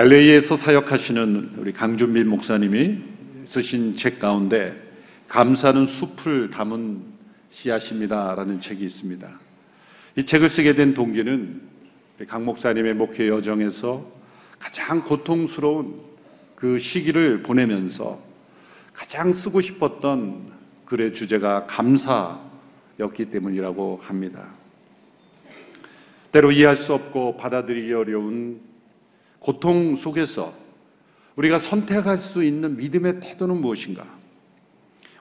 LA에서 0.00 0.56
사역하시는 0.56 1.56
우리 1.58 1.72
강준빈 1.72 2.26
목사님이 2.26 3.00
쓰신 3.44 3.96
책 3.96 4.18
가운데 4.18 4.74
감사는 5.28 5.84
숲을 5.84 6.48
담은 6.48 7.02
씨앗입니다라는 7.50 8.60
책이 8.60 8.82
있습니다. 8.82 9.28
이 10.16 10.24
책을 10.24 10.48
쓰게 10.48 10.74
된 10.74 10.94
동기는 10.94 11.60
강 12.28 12.46
목사님의 12.46 12.94
목회 12.94 13.28
여정에서 13.28 14.10
가장 14.58 15.04
고통스러운 15.04 16.00
그 16.54 16.78
시기를 16.78 17.42
보내면서 17.42 18.22
가장 18.94 19.34
쓰고 19.34 19.60
싶었던 19.60 20.50
글의 20.86 21.12
주제가 21.12 21.66
감사였기 21.66 23.26
때문이라고 23.30 24.00
합니다. 24.02 24.46
때로 26.32 26.52
이해할 26.52 26.78
수 26.78 26.94
없고 26.94 27.36
받아들이기 27.36 27.92
어려운 27.92 28.69
고통 29.40 29.96
속에서 29.96 30.54
우리가 31.34 31.58
선택할 31.58 32.18
수 32.18 32.44
있는 32.44 32.76
믿음의 32.76 33.20
태도는 33.20 33.56
무엇인가? 33.60 34.06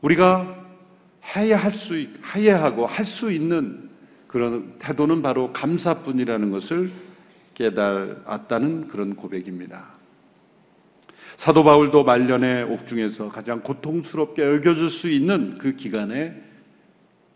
우리가 0.02 0.68
해야 1.36 1.58
할 1.58 1.72
수, 1.72 1.96
해야 2.36 2.62
하고 2.62 2.86
할 2.86 3.06
수 3.06 3.32
있는 3.32 3.90
그런 4.28 4.70
태도는 4.78 5.22
바로 5.22 5.52
감사뿐이라는 5.54 6.52
것을 6.52 6.92
깨달았다는 7.56 8.88
그런 8.88 9.16
고백입니다. 9.16 9.88
사도 11.36 11.64
바울도 11.64 12.04
말년의 12.04 12.64
옥중에서 12.64 13.30
가장 13.30 13.62
고통스럽게 13.62 14.44
여겨질 14.44 14.90
수 14.90 15.10
있는 15.10 15.58
그 15.58 15.76
기간에 15.76 16.42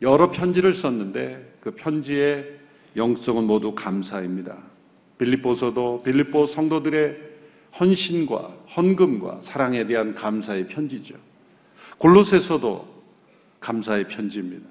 여러 0.02 0.30
편지를 0.30 0.73
썼는데 0.73 1.58
그 1.61 1.71
편지의 1.71 2.59
영성은 2.95 3.45
모두 3.45 3.73
감사입니다. 3.73 4.72
빌립보서도 5.17 6.03
빌립보 6.03 6.45
성도들의 6.45 7.17
헌신과 7.80 8.38
헌금과 8.75 9.39
사랑에 9.42 9.86
대한 9.86 10.14
감사의 10.14 10.67
편지죠. 10.67 11.16
골로새서도 11.97 12.94
감사의 13.59 14.08
편지입니다. 14.08 14.67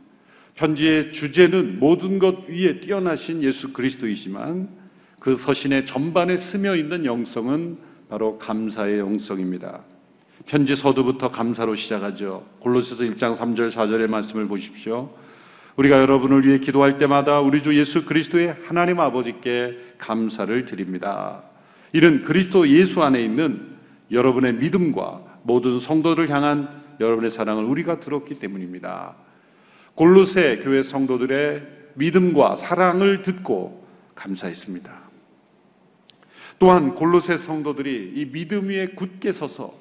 편지의 0.55 1.13
주제는 1.13 1.79
모든 1.79 2.19
것 2.19 2.49
위에 2.49 2.81
뛰어나신 2.81 3.43
예수 3.43 3.73
그리스도이지만 3.73 4.69
그 5.19 5.37
서신의 5.37 5.87
전반에 5.87 6.37
스며 6.37 6.77
있는 6.77 7.05
영성은 7.05 7.79
바로 8.09 8.37
감사의 8.39 8.99
영성입니다. 8.99 9.83
편지 10.47 10.77
서두부터 10.77 11.31
감사로 11.31 11.75
시작하죠. 11.75 12.45
골로새서 12.59 13.05
1장 13.05 13.37
3절 13.37 13.71
4절의 13.71 14.09
말씀을 14.09 14.47
보십시오. 14.47 15.11
우리가 15.77 16.01
여러분을 16.01 16.47
위해 16.47 16.59
기도할 16.59 16.99
때마다 16.99 17.41
우리 17.41 17.63
주 17.63 17.79
예수 17.79 18.05
그리스도의 18.05 18.57
하나님 18.67 19.01
아버지께 19.01 19.95
감사를 19.99 20.65
드립니다. 20.65 21.43
이는 21.93 22.23
그리스도 22.25 22.69
예수 22.69 23.03
안에 23.03 23.23
있는 23.23 23.77
여러분의 24.11 24.55
믿음과 24.55 25.41
모든 25.45 25.81
성도를 25.81 26.31
향한 26.31 26.83
여러분의 27.01 27.31
사랑을 27.31 27.65
우리가 27.65 28.01
들었기 28.01 28.39
때문입니다. 28.39 29.15
골로새 29.95 30.61
교회 30.63 30.83
성도들의 30.83 31.63
믿음과 31.95 32.57
사랑을 32.57 33.23
듣고 33.23 33.87
감사했습니다. 34.15 34.91
또한 36.59 36.95
골로새 36.95 37.39
성도들이 37.39 38.13
이 38.15 38.31
믿음 38.31 38.69
위에 38.69 38.87
굳게 38.89 39.33
서서 39.33 39.75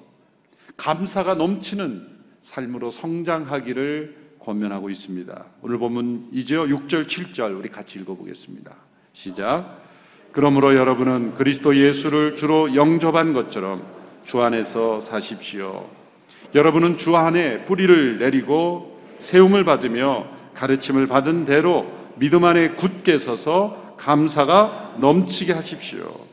감사가 0.77 1.35
넘치는 1.35 2.07
삶으로 2.41 2.91
성장하기를 2.91 4.20
권면하고 4.43 4.89
있습니다. 4.89 5.45
오늘 5.61 5.77
보면 5.77 6.27
이제요 6.31 6.63
6절 6.63 7.07
7절 7.07 7.57
우리 7.57 7.69
같이 7.69 7.99
읽어보겠습니다. 7.99 8.75
시작. 9.13 9.81
그러므로 10.31 10.75
여러분은 10.75 11.33
그리스도 11.33 11.75
예수를 11.75 12.35
주로 12.35 12.73
영접한 12.73 13.33
것처럼 13.33 13.83
주 14.23 14.41
안에서 14.41 15.01
사십시오. 15.01 15.89
여러분은 16.55 16.97
주 16.97 17.15
안에 17.17 17.65
뿌리를 17.65 18.19
내리고 18.19 19.01
세움을 19.19 19.63
받으며 19.63 20.27
가르침을 20.53 21.07
받은 21.07 21.45
대로 21.45 21.91
믿음 22.15 22.43
안에 22.43 22.71
굳게 22.71 23.19
서서 23.19 23.95
감사가 23.97 24.95
넘치게 24.99 25.53
하십시오. 25.53 26.25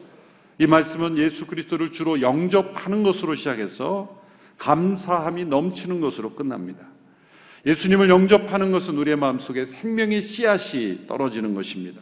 이 0.58 0.66
말씀은 0.66 1.18
예수 1.18 1.46
그리스도를 1.46 1.92
주로 1.92 2.20
영접하는 2.20 3.02
것으로 3.02 3.34
시작해서 3.34 4.18
감사함이 4.58 5.44
넘치는 5.44 6.00
것으로 6.00 6.34
끝납니다. 6.34 6.80
예수님을 7.66 8.08
영접하는 8.08 8.70
것은 8.70 8.96
우리의 8.96 9.16
마음속에 9.16 9.64
생명의 9.64 10.22
씨앗이 10.22 11.06
떨어지는 11.06 11.54
것입니다. 11.54 12.00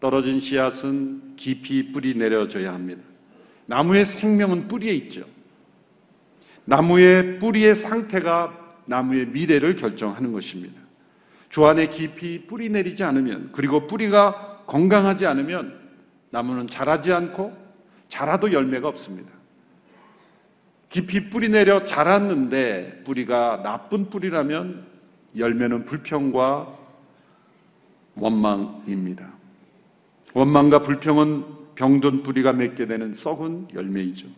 떨어진 0.00 0.40
씨앗은 0.40 1.36
깊이 1.36 1.92
뿌리 1.92 2.14
내려져야 2.14 2.72
합니다. 2.72 3.02
나무의 3.66 4.04
생명은 4.04 4.68
뿌리에 4.68 4.92
있죠. 4.94 5.24
나무의 6.64 7.38
뿌리의 7.38 7.74
상태가 7.74 8.82
나무의 8.86 9.28
미래를 9.28 9.76
결정하는 9.76 10.32
것입니다. 10.32 10.80
주 11.48 11.64
안에 11.64 11.88
깊이 11.88 12.46
뿌리 12.46 12.68
내리지 12.68 13.04
않으면 13.04 13.50
그리고 13.52 13.86
뿌리가 13.86 14.64
건강하지 14.66 15.26
않으면 15.26 15.78
나무는 16.30 16.68
자라지 16.68 17.12
않고 17.12 17.56
자라도 18.08 18.52
열매가 18.52 18.88
없습니다. 18.88 19.30
깊이 20.88 21.28
뿌리 21.30 21.48
내려 21.48 21.84
자랐는데 21.84 23.02
뿌리가 23.04 23.62
나쁜 23.62 24.08
뿌리라면 24.08 24.86
열매는 25.36 25.84
불평과 25.84 26.76
원망입니다. 28.14 29.32
원망과 30.32 30.82
불평은 30.82 31.44
병든 31.74 32.22
뿌리가 32.22 32.52
맺게 32.52 32.86
되는 32.86 33.12
썩은 33.12 33.68
열매이죠. 33.74 34.28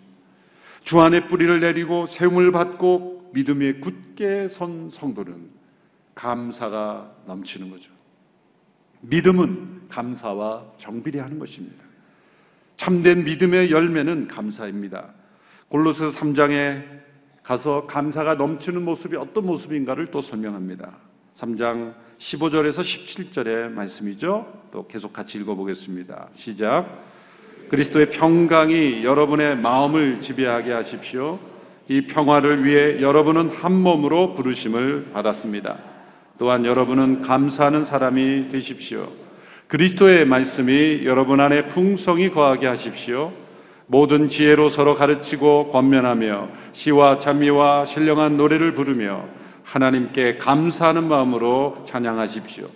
주 0.82 1.00
안에 1.00 1.28
뿌리를 1.28 1.60
내리고 1.60 2.06
세움을 2.06 2.52
받고 2.52 3.30
믿음에 3.34 3.74
굳게 3.74 4.48
선 4.48 4.90
성도는 4.90 5.50
감사가 6.14 7.12
넘치는 7.26 7.70
거죠. 7.70 7.90
믿음은 9.02 9.88
감사와 9.88 10.72
정비례 10.78 11.20
하는 11.20 11.38
것입니다. 11.38 11.84
참된 12.76 13.24
믿음의 13.24 13.70
열매는 13.70 14.28
감사입니다. 14.28 15.12
골로새 15.68 16.06
3장에 16.10 16.82
가서 17.42 17.84
감사가 17.86 18.34
넘치는 18.34 18.84
모습이 18.84 19.16
어떤 19.16 19.44
모습인가를 19.46 20.06
또 20.06 20.22
설명합니다. 20.22 20.92
3장 21.36 21.92
15절에서 22.18 22.80
17절의 22.80 23.70
말씀이죠. 23.72 24.46
또 24.72 24.86
계속 24.86 25.12
같이 25.12 25.38
읽어보겠습니다. 25.38 26.28
시작. 26.34 26.86
그리스도의 27.68 28.10
평강이 28.10 29.04
여러분의 29.04 29.58
마음을 29.58 30.20
지배하게 30.20 30.72
하십시오. 30.72 31.38
이 31.88 32.06
평화를 32.06 32.64
위해 32.64 33.02
여러분은 33.02 33.50
한 33.50 33.74
몸으로 33.74 34.34
부르심을 34.34 35.10
받았습니다. 35.12 35.78
또한 36.38 36.64
여러분은 36.64 37.20
감사하는 37.20 37.84
사람이 37.84 38.48
되십시오. 38.50 39.10
그리스도의 39.68 40.24
말씀이 40.24 41.02
여러분 41.04 41.40
안에 41.40 41.68
풍성히 41.68 42.30
거하게 42.30 42.66
하십시오. 42.68 43.32
모든 43.88 44.28
지혜로 44.28 44.68
서로 44.68 44.94
가르치고 44.94 45.70
권면하며 45.70 46.48
시와 46.74 47.18
찬미와 47.18 47.86
신령한 47.86 48.36
노래를 48.36 48.74
부르며 48.74 49.24
하나님께 49.64 50.36
감사하는 50.36 51.08
마음으로 51.08 51.84
찬양하십시오. 51.86 52.68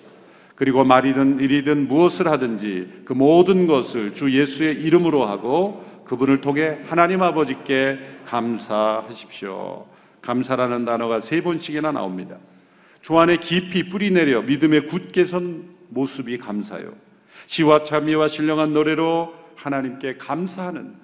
그리고 0.55 0.85
말이든 0.85 1.41
일이든 1.41 1.89
무엇을 1.89 2.29
하든지 2.29 3.03
그 3.05 3.13
모든 3.13 3.67
것을 3.67 4.15
주 4.15 4.33
예수의 4.33 4.81
이름으로 4.81 5.27
하고 5.27 5.85
그분을 6.07 6.41
통해 6.41 6.79
하나님 6.87 7.23
아버지께 7.23 7.99
감사하십시오. 8.27 9.85
감사라는 10.23 10.87
단어가 10.87 11.21
세 11.21 11.43
번씩이나 11.43 11.93
나옵니다. 11.93 12.37
주 13.03 13.19
안에 13.19 13.37
깊이 13.37 13.91
뿌리 13.91 14.11
내려 14.11 14.41
믿음에 14.41 14.81
굳게 14.83 15.27
선 15.27 15.65
모습이 15.91 16.39
감사요. 16.39 16.93
시와 17.47 17.83
찬미와 17.83 18.29
신령한 18.29 18.73
노래로 18.73 19.42
하나님께 19.63 20.17
감사하는 20.17 20.95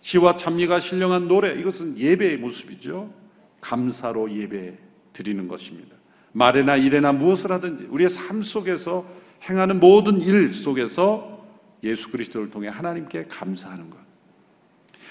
시와 0.00 0.36
찬미가 0.36 0.80
신령한 0.80 1.28
노래 1.28 1.52
이것은 1.52 1.98
예배의 1.98 2.38
모습이죠. 2.38 3.12
감사로 3.60 4.32
예배 4.32 4.74
드리는 5.12 5.48
것입니다. 5.48 5.96
말이나 6.32 6.76
일이나 6.76 7.12
무엇을 7.12 7.50
하든지 7.52 7.86
우리의 7.90 8.10
삶 8.10 8.42
속에서 8.42 9.06
행하는 9.48 9.80
모든 9.80 10.20
일 10.20 10.52
속에서 10.52 11.46
예수 11.82 12.10
그리스도를 12.10 12.50
통해 12.50 12.68
하나님께 12.68 13.26
감사하는 13.26 13.90
것. 13.90 13.98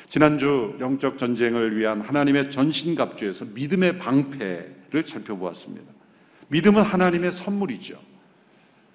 지난주 0.09 0.75
영적 0.79 1.17
전쟁을 1.17 1.77
위한 1.77 2.01
하나님의 2.01 2.49
전신갑주에서 2.49 3.45
믿음의 3.53 3.99
방패를 3.99 5.03
살펴보았습니다. 5.05 5.91
믿음은 6.47 6.81
하나님의 6.81 7.33
선물이죠. 7.33 7.99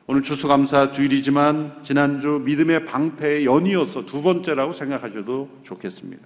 오늘 0.07 0.23
추수감사 0.23 0.91
주일이지만 0.91 1.83
지난주 1.83 2.43
믿음의 2.45 2.87
방패의 2.87 3.47
연이어서 3.47 4.05
두 4.05 4.21
번째라고 4.23 4.73
생각하셔도 4.73 5.49
좋겠습니다. 5.63 6.23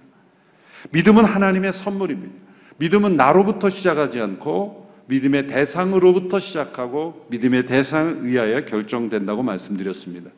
믿음은 0.91 1.25
하나님의 1.25 1.73
선물입니다. 1.73 2.33
믿음은 2.77 3.15
나로부터 3.15 3.69
시작하지 3.69 4.19
않고 4.19 4.87
믿음의 5.07 5.47
대상으로부터 5.47 6.39
시작하고 6.39 7.27
믿음의 7.29 7.65
대상에 7.67 8.13
의하여 8.21 8.65
결정된다고 8.65 9.43
말씀드렸습니다. 9.43 10.31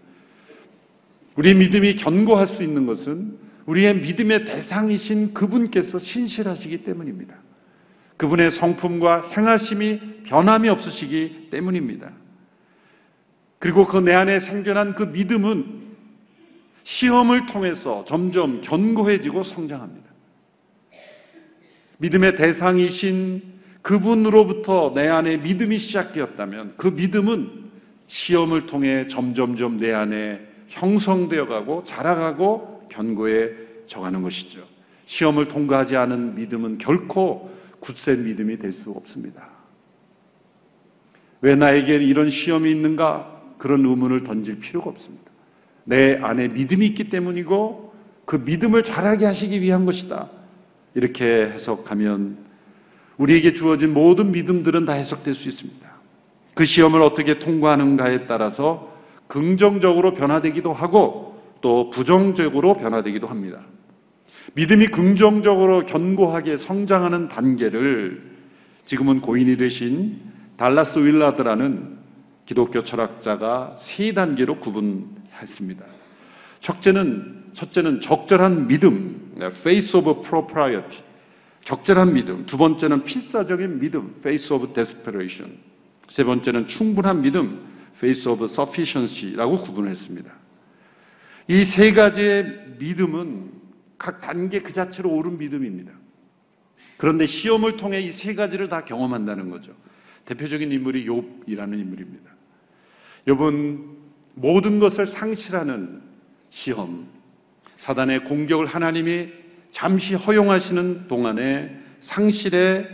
우리 1.36 1.54
믿음이 1.54 1.96
견고할 1.96 2.48
수 2.48 2.64
있는 2.64 2.86
것은 2.86 3.38
우리의 3.66 3.96
믿음의 3.96 4.46
대상이신 4.46 5.34
그분께서 5.34 6.00
신실하시기 6.00 6.84
때문입니다. 6.84 7.36
그분의 8.18 8.52
성품과 8.52 9.30
행하심이 9.30 10.24
변함이 10.26 10.68
없으시기 10.70 11.48
때문입니다. 11.52 12.12
그리고 13.60 13.86
그 13.86 14.00
내 14.00 14.14
안에 14.14 14.40
생겨난 14.40 14.96
그 14.96 15.04
믿음은 15.04 15.80
시험을 16.84 17.46
통해서 17.46 18.06
점점 18.06 18.62
견고해지고 18.62 19.44
성장합니다. 19.44 20.10
믿음의 21.98 22.38
대상이신 22.38 23.44
그분으로부터 23.82 24.94
내 24.96 25.08
안에 25.08 25.38
믿음이 25.38 25.78
시작되었다면 25.78 26.76
그 26.78 26.88
믿음은 26.88 27.70
시험을 28.08 28.66
통해 28.66 29.08
점점점 29.08 29.78
내 29.78 29.94
안에 29.94 30.40
형성되어 30.70 31.48
가고 31.48 31.84
자라가고 31.86 32.88
견고해져 32.90 34.00
가는 34.00 34.22
것이죠. 34.22 34.62
시험을 35.06 35.48
통과하지 35.50 35.98
않은 35.98 36.36
믿음은 36.36 36.78
결코 36.78 37.52
굳센 37.80 38.24
믿음이 38.24 38.58
될 38.58 38.72
수 38.72 38.92
없습니다. 38.92 39.50
왜 41.42 41.56
나에게 41.56 41.96
이런 41.98 42.30
시험이 42.30 42.72
있는가? 42.72 43.39
그런 43.60 43.86
의문을 43.86 44.24
던질 44.24 44.60
필요가 44.60 44.90
없습니다. 44.90 45.30
내 45.84 46.18
안에 46.20 46.48
믿음이 46.48 46.86
있기 46.88 47.10
때문이고 47.10 47.94
그 48.26 48.38
믿음을 48.38 48.84
자라게 48.84 49.26
하시기 49.26 49.62
위한 49.62 49.86
것이다. 49.86 50.30
이렇게 50.96 51.26
해석하면 51.52 52.38
우리에게 53.18 53.54
주어진 53.54 53.94
모든 53.94 54.32
믿음들은 54.32 54.86
다 54.86 54.94
해석될 54.94 55.34
수 55.34 55.48
있습니다. 55.48 55.88
그 56.56 56.66
시험을 56.66 57.02
어떻게 57.02 57.38
통과하는가에 57.38 58.26
따라서 58.28 58.98
긍정적으로 59.28 60.14
변화되기도 60.14 60.74
하고 60.74 61.40
또 61.62 61.90
부정적으로 61.90 62.74
변화되기도 62.74 63.28
합니다. 63.28 63.62
믿음이 64.56 64.88
긍정적으로 64.88 65.86
견고하게 65.86 66.58
성장하는 66.58 67.28
단계를 67.28 68.30
지금은 68.86 69.22
고인이 69.22 69.58
되신 69.58 70.20
달라스 70.58 71.00
윌라드라는 71.00 71.99
기독교 72.50 72.84
철학자가 72.84 73.76
세 73.78 74.12
단계로 74.12 74.60
구분했습니다. 74.60 75.86
첫째는 76.62 77.52
첫째는 77.54 78.02
적절한 78.02 78.66
믿음, 78.68 79.36
face 79.40 79.96
of 80.00 80.24
propriety. 80.24 81.04
적절한 81.64 82.14
믿음. 82.14 82.48
두 82.48 82.58
번째는 82.58 83.04
필사적인 83.04 83.78
믿음, 83.80 84.16
face 84.18 84.52
of 84.52 84.74
desperation. 84.74 85.60
세 86.08 86.24
번째는 86.24 86.66
충분한 86.66 87.22
믿음, 87.22 87.68
face 87.96 88.28
of 88.32 88.44
sufficiency라고 88.46 89.62
구분했습니다. 89.62 90.34
이 91.50 91.64
세 91.64 91.94
가지의 91.94 92.78
믿음은 92.80 93.52
각 94.00 94.22
단계 94.22 94.60
그 94.62 94.74
자체로 94.74 95.12
옳은 95.12 95.38
믿음입니다. 95.38 95.92
그런데 96.98 97.28
시험을 97.28 97.78
통해 97.78 98.02
이 98.02 98.10
세 98.10 98.34
가지를 98.34 98.70
다 98.70 98.86
경험한다는 98.86 99.52
거죠. 99.52 99.72
대표적인 100.26 100.72
인물이 100.72 101.06
욥이라는 101.06 101.80
인물입니다. 101.80 102.29
욥은 103.30 103.98
모든 104.34 104.80
것을 104.80 105.06
상실하는 105.06 106.02
시험, 106.50 107.08
사단의 107.78 108.26
공격을 108.26 108.66
하나님이 108.66 109.30
잠시 109.72 110.16
허용하시는 110.16 111.08
동안에 111.08 111.78
상실의 112.00 112.90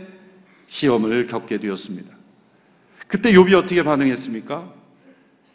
시험을 0.68 1.26
겪게 1.26 1.58
되었습니다. 1.58 2.14
그때 3.06 3.32
욥이 3.32 3.54
어떻게 3.54 3.82
반응했습니까? 3.82 4.74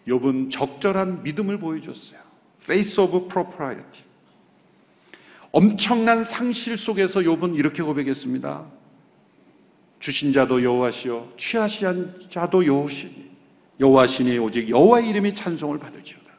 욥은 0.07 0.50
적절한 0.50 1.24
믿음을 1.24 1.60
보여줬어요. 1.60 2.19
Face 2.62 3.04
of 3.04 3.28
propriety. 3.28 4.04
엄청난 5.51 6.24
상실 6.24 6.78
속에서 6.78 7.19
욥은 7.19 7.56
이렇게 7.56 7.83
고백했습니다. 7.83 8.66
주신 10.00 10.33
자도 10.33 10.63
여호와시요 10.63 11.33
취하시한 11.38 12.22
자도 12.31 12.66
여호시니 12.66 13.31
여호와시니 13.81 14.38
오직 14.38 14.69
여호와 14.69 15.01
이름이 15.01 15.33
찬송을 15.33 15.80
받을지어다. 15.80 16.31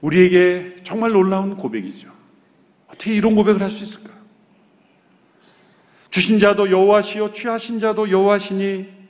우리에게 0.00 0.76
정말 0.84 1.12
놀라운 1.12 1.56
고백이죠. 1.56 2.10
어떻게 2.86 3.14
이런 3.14 3.34
고백을 3.34 3.62
할 3.62 3.70
수 3.70 3.84
있을까? 3.84 4.12
주신 6.10 6.38
자도 6.38 6.70
여호와시요 6.70 7.32
취하신 7.32 7.80
자도 7.80 8.10
여호와시니 8.10 9.02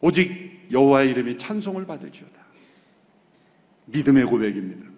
오직 0.00 0.66
여호와의 0.72 1.10
이름이 1.10 1.36
찬송을 1.36 1.86
받을지어다. 1.86 2.40
믿음의 3.86 4.24
고백입니다. 4.24 4.88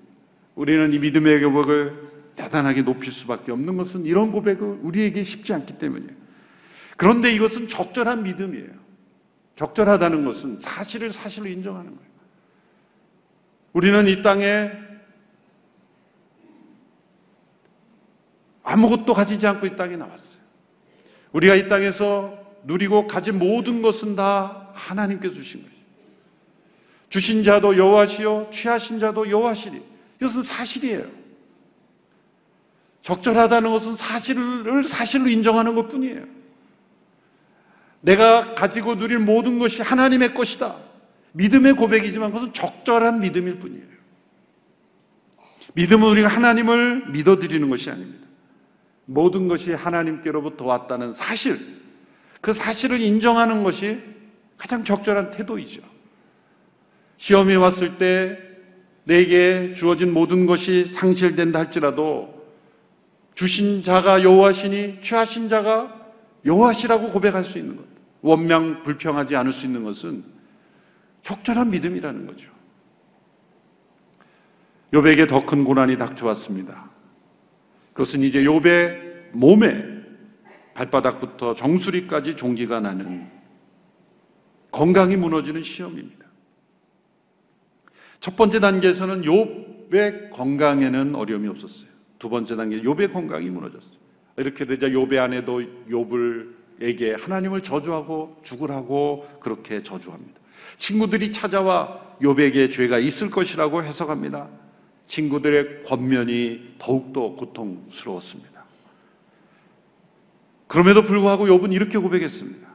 우리는 0.55 0.93
이 0.93 0.99
믿음의 0.99 1.43
고백을 1.43 2.08
대단하게 2.37 2.82
높일 2.82 3.11
수밖에 3.11 3.52
없는 3.52 3.76
것은 3.76 4.06
이런 4.06 4.32
고백은 4.32 4.81
우리에게 4.82 5.23
쉽지 5.23 5.52
않기 5.52 5.79
때문이에요. 5.79 6.21
그런데 6.96 7.32
이것은 7.32 7.68
적절한 7.68 8.22
믿음이에요. 8.22 8.82
적절하다는 9.56 10.24
것은 10.24 10.58
사실을 10.60 11.12
사실로 11.12 11.48
인정하는 11.48 11.94
거예요. 11.94 12.12
우리는 13.72 14.06
이 14.08 14.22
땅에 14.22 14.70
아무것도 18.62 19.12
가지지 19.14 19.46
않고 19.46 19.66
이 19.66 19.76
땅에 19.76 19.96
나왔어요. 19.96 20.40
우리가 21.32 21.54
이 21.54 21.68
땅에서 21.68 22.38
누리고 22.64 23.06
가진 23.06 23.38
모든 23.38 23.82
것은 23.82 24.14
다 24.14 24.70
하나님께서 24.74 25.34
주신 25.34 25.62
것이죠. 25.62 25.82
주신 27.08 27.42
자도 27.42 27.76
여호와시요 27.76 28.50
취하신 28.52 28.98
자도 28.98 29.30
여호와시리. 29.30 29.82
이것은 30.20 30.42
사실이에요. 30.42 31.04
적절하다는 33.02 33.70
것은 33.70 33.96
사실을 33.96 34.84
사실로 34.84 35.28
인정하는 35.28 35.74
것 35.74 35.88
뿐이에요. 35.88 36.41
내가 38.02 38.54
가지고 38.54 38.96
누릴 38.96 39.19
모든 39.19 39.58
것이 39.58 39.81
하나님의 39.81 40.34
것이다. 40.34 40.76
믿음의 41.32 41.75
고백이지만 41.75 42.32
그것은 42.32 42.52
적절한 42.52 43.20
믿음일 43.20 43.58
뿐이에요. 43.58 43.93
믿음은 45.75 46.08
우리가 46.10 46.28
하나님을 46.28 47.10
믿어드리는 47.10 47.69
것이 47.70 47.91
아닙니다. 47.91 48.26
모든 49.06 49.48
것이 49.48 49.72
하나님께로부터 49.72 50.65
왔다는 50.65 51.12
사실, 51.12 51.58
그 52.41 52.53
사실을 52.53 53.00
인정하는 53.00 53.62
것이 53.62 54.00
가장 54.58 54.84
적절한 54.84 55.31
태도이죠. 55.31 55.81
시험이 57.17 57.56
왔을 57.56 57.98
때 57.98 58.38
내게 59.05 59.74
주어진 59.74 60.12
모든 60.12 60.46
것이 60.46 60.84
상실된다 60.84 61.60
할지라도 61.60 62.43
주신 63.34 63.82
자가 63.82 64.22
여호와시니 64.22 65.00
취하신 65.00 65.48
자가 65.48 66.00
여호와시라고 66.44 67.10
고백할 67.10 67.44
수 67.44 67.58
있는 67.58 67.76
것, 67.76 67.84
원명 68.22 68.82
불평하지 68.82 69.36
않을 69.36 69.52
수 69.52 69.67
있는 69.67 69.84
것은 69.84 70.24
적절한 71.22 71.70
믿음이라는 71.70 72.26
거죠. 72.26 72.50
욥에게 74.93 75.29
더큰 75.29 75.64
고난이 75.64 75.98
닥쳐왔습니다. 75.98 76.91
그것은 77.93 78.20
이제 78.20 78.43
욥의 78.44 79.32
몸에 79.32 79.93
발바닥부터 80.74 81.55
정수리까지 81.55 82.36
종기가 82.36 82.81
나는 82.81 83.31
건강이 84.70 85.17
무너지는 85.17 85.62
시험입니다. 85.62 86.26
첫 88.20 88.36
번째 88.36 88.60
단계에서는 88.60 89.22
욥의 89.22 90.31
건강에는 90.31 91.14
어려움이 91.14 91.48
없었어요. 91.48 91.91
두 92.19 92.29
번째 92.29 92.56
단계 92.56 92.81
욥의 92.81 93.12
건강이 93.12 93.50
무너졌어요. 93.50 94.00
이렇게 94.36 94.64
되자 94.64 94.88
욥의 94.88 95.19
아내도 95.19 95.60
욥을 95.88 96.61
에게 96.82 97.15
하나님을 97.15 97.62
저주하고 97.62 98.41
죽으라고 98.43 99.27
그렇게 99.41 99.82
저주합니다. 99.82 100.41
친구들이 100.79 101.32
찾아와 101.32 102.01
욥에게 102.20 102.70
죄가 102.72 102.98
있을 102.98 103.31
것이라고 103.31 103.84
해석합니다. 103.84 104.48
친구들의 105.06 105.84
권면이 105.84 106.74
더욱더 106.79 107.32
고통스러웠습니다. 107.32 108.65
그럼에도 110.67 111.03
불구하고 111.03 111.46
욥은 111.46 111.72
이렇게 111.72 111.98
고백했습니다. 111.98 112.67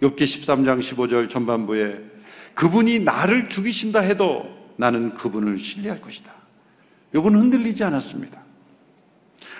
욥기 0.00 0.16
13장 0.16 0.80
15절 0.80 1.28
전반부에 1.28 2.00
그분이 2.54 3.00
나를 3.00 3.48
죽이신다 3.48 4.00
해도 4.00 4.48
나는 4.76 5.14
그분을 5.14 5.58
신뢰할 5.58 6.00
것이다. 6.00 6.32
욥은 7.14 7.38
흔들리지 7.38 7.84
않았습니다. 7.84 8.42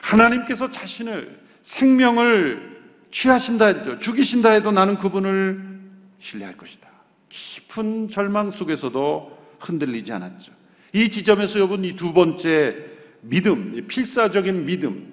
하나님께서 0.00 0.70
자신을 0.70 1.40
생명을 1.62 2.71
취하신다 3.12 3.66
해도 3.66 3.98
죽이신다 4.00 4.50
해도 4.50 4.72
나는 4.72 4.98
그분을 4.98 5.80
신뢰할 6.18 6.56
것이다. 6.56 6.88
깊은 7.28 8.08
절망 8.08 8.50
속에서도 8.50 9.38
흔들리지 9.60 10.12
않았죠. 10.12 10.52
이 10.92 11.08
지점에서 11.08 11.58
여러분 11.60 11.84
이 11.84 11.94
두 11.94 12.12
번째 12.12 12.76
믿음, 13.20 13.86
필사적인 13.86 14.66
믿음, 14.66 15.12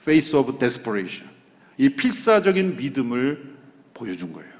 face 0.00 0.36
of 0.38 0.58
desperation. 0.58 1.30
이 1.76 1.90
필사적인 1.90 2.76
믿음을 2.76 3.56
보여준 3.92 4.32
거예요. 4.32 4.50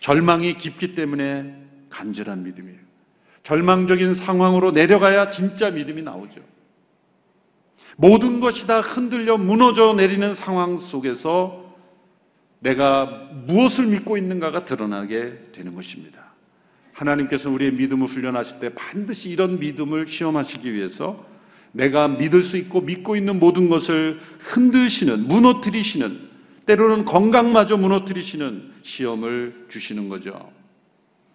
절망이 0.00 0.58
깊기 0.58 0.94
때문에 0.94 1.56
간절한 1.90 2.42
믿음이에요. 2.44 2.78
절망적인 3.42 4.14
상황으로 4.14 4.70
내려가야 4.70 5.30
진짜 5.30 5.70
믿음이 5.70 6.02
나오죠. 6.02 6.40
모든 7.96 8.40
것이 8.40 8.66
다 8.66 8.80
흔들려 8.80 9.36
무너져 9.36 9.94
내리는 9.94 10.34
상황 10.34 10.78
속에서 10.78 11.61
내가 12.62 13.06
무엇을 13.46 13.86
믿고 13.86 14.16
있는가가 14.16 14.64
드러나게 14.64 15.50
되는 15.52 15.74
것입니다. 15.74 16.32
하나님께서 16.92 17.50
우리의 17.50 17.72
믿음을 17.72 18.06
훈련하실 18.06 18.60
때 18.60 18.74
반드시 18.74 19.30
이런 19.30 19.58
믿음을 19.58 20.06
시험하시기 20.06 20.72
위해서 20.72 21.26
내가 21.72 22.06
믿을 22.06 22.42
수 22.42 22.56
있고 22.56 22.82
믿고 22.82 23.16
있는 23.16 23.40
모든 23.40 23.68
것을 23.68 24.20
흔드시는, 24.38 25.26
무너뜨리시는, 25.26 26.30
때로는 26.66 27.04
건강마저 27.04 27.76
무너뜨리시는 27.76 28.74
시험을 28.82 29.66
주시는 29.68 30.08
거죠. 30.08 30.52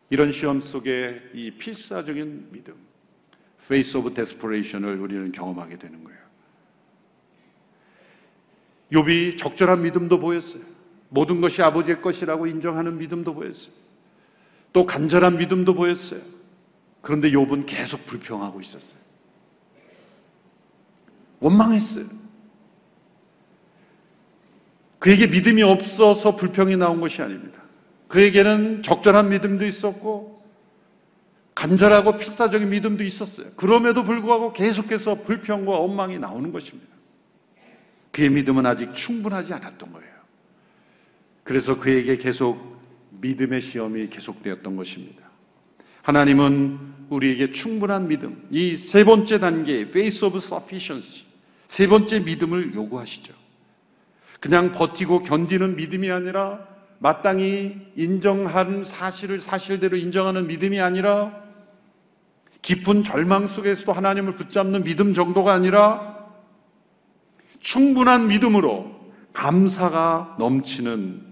이런 0.10 0.32
시험 0.32 0.62
속에 0.62 1.22
이 1.34 1.52
필사적인 1.52 2.50
믿음, 2.52 2.76
face 3.62 4.00
of 4.00 4.14
desperation을 4.14 4.98
우리는 5.00 5.32
경험하게 5.34 5.78
되는 5.78 6.04
거예요. 6.04 6.18
욥이 8.94 9.38
적절한 9.38 9.82
믿음도 9.82 10.20
보였어요. 10.20 10.64
모든 11.10 11.42
것이 11.42 11.62
아버지의 11.62 12.02
것이라고 12.02 12.48
인정하는 12.48 12.98
믿음도 12.98 13.34
보였어요. 13.34 13.72
또 14.74 14.86
간절한 14.86 15.38
믿음도 15.38 15.74
보였어요. 15.74 16.22
그런데 17.02 17.32
욥은 17.32 17.66
계속 17.66 18.06
불평하고 18.06 18.60
있었어요. 18.60 19.00
원망했어요. 21.40 22.06
그에게 25.00 25.28
믿음이 25.28 25.64
없어서 25.64 26.36
불평이 26.36 26.76
나온 26.76 27.00
것이 27.00 27.22
아닙니다. 27.22 27.62
그에게는 28.08 28.84
적절한 28.84 29.30
믿음도 29.30 29.66
있었고 29.66 30.44
간절하고 31.56 32.18
필사적인 32.18 32.70
믿음도 32.70 33.04
있었어요. 33.04 33.48
그럼에도 33.56 34.04
불구하고 34.04 34.54
계속해서 34.54 35.24
불평과 35.24 35.80
원망이 35.80 36.20
나오는 36.20 36.52
것입니다. 36.52 36.92
그의 38.12 38.30
믿음은 38.30 38.66
아직 38.66 38.94
충분하지 38.94 39.54
않았던 39.54 39.92
거예요. 39.94 40.17
그래서 41.48 41.80
그에게 41.80 42.18
계속 42.18 42.78
믿음의 43.22 43.62
시험이 43.62 44.10
계속되었던 44.10 44.76
것입니다. 44.76 45.24
하나님은 46.02 46.78
우리에게 47.10 47.52
충분한 47.52 48.10
믿음, 48.10 48.46
이 48.52 48.76
세 48.76 49.06
번째 49.06 49.40
단계, 49.40 49.80
face 49.80 50.28
of 50.28 50.40
sufficiency, 50.40 51.26
세 51.70 51.88
번째 51.88 52.20
믿음을 52.20 52.76
요구하시죠. 52.76 53.34
그냥 54.42 54.74
버티고 54.74 55.24
견디는 55.24 55.78
믿음이 55.78 56.12
아니라 56.12 56.68
마땅히 57.00 57.78
인정한 57.96 58.84
사실을 58.84 59.40
사실대로 59.40 59.96
인정하는 59.96 60.48
믿음이 60.48 60.82
아니라 60.82 61.32
깊은 62.62 63.06
절망 63.06 63.48
속에서도 63.48 63.90
하나님을 63.90 64.36
붙잡는 64.36 64.84
믿음 64.84 65.14
정도가 65.14 65.54
아니라 65.54 66.18
충분한 67.62 68.28
믿음으로 68.28 68.98
감사가 69.32 70.36
넘치는 70.40 71.27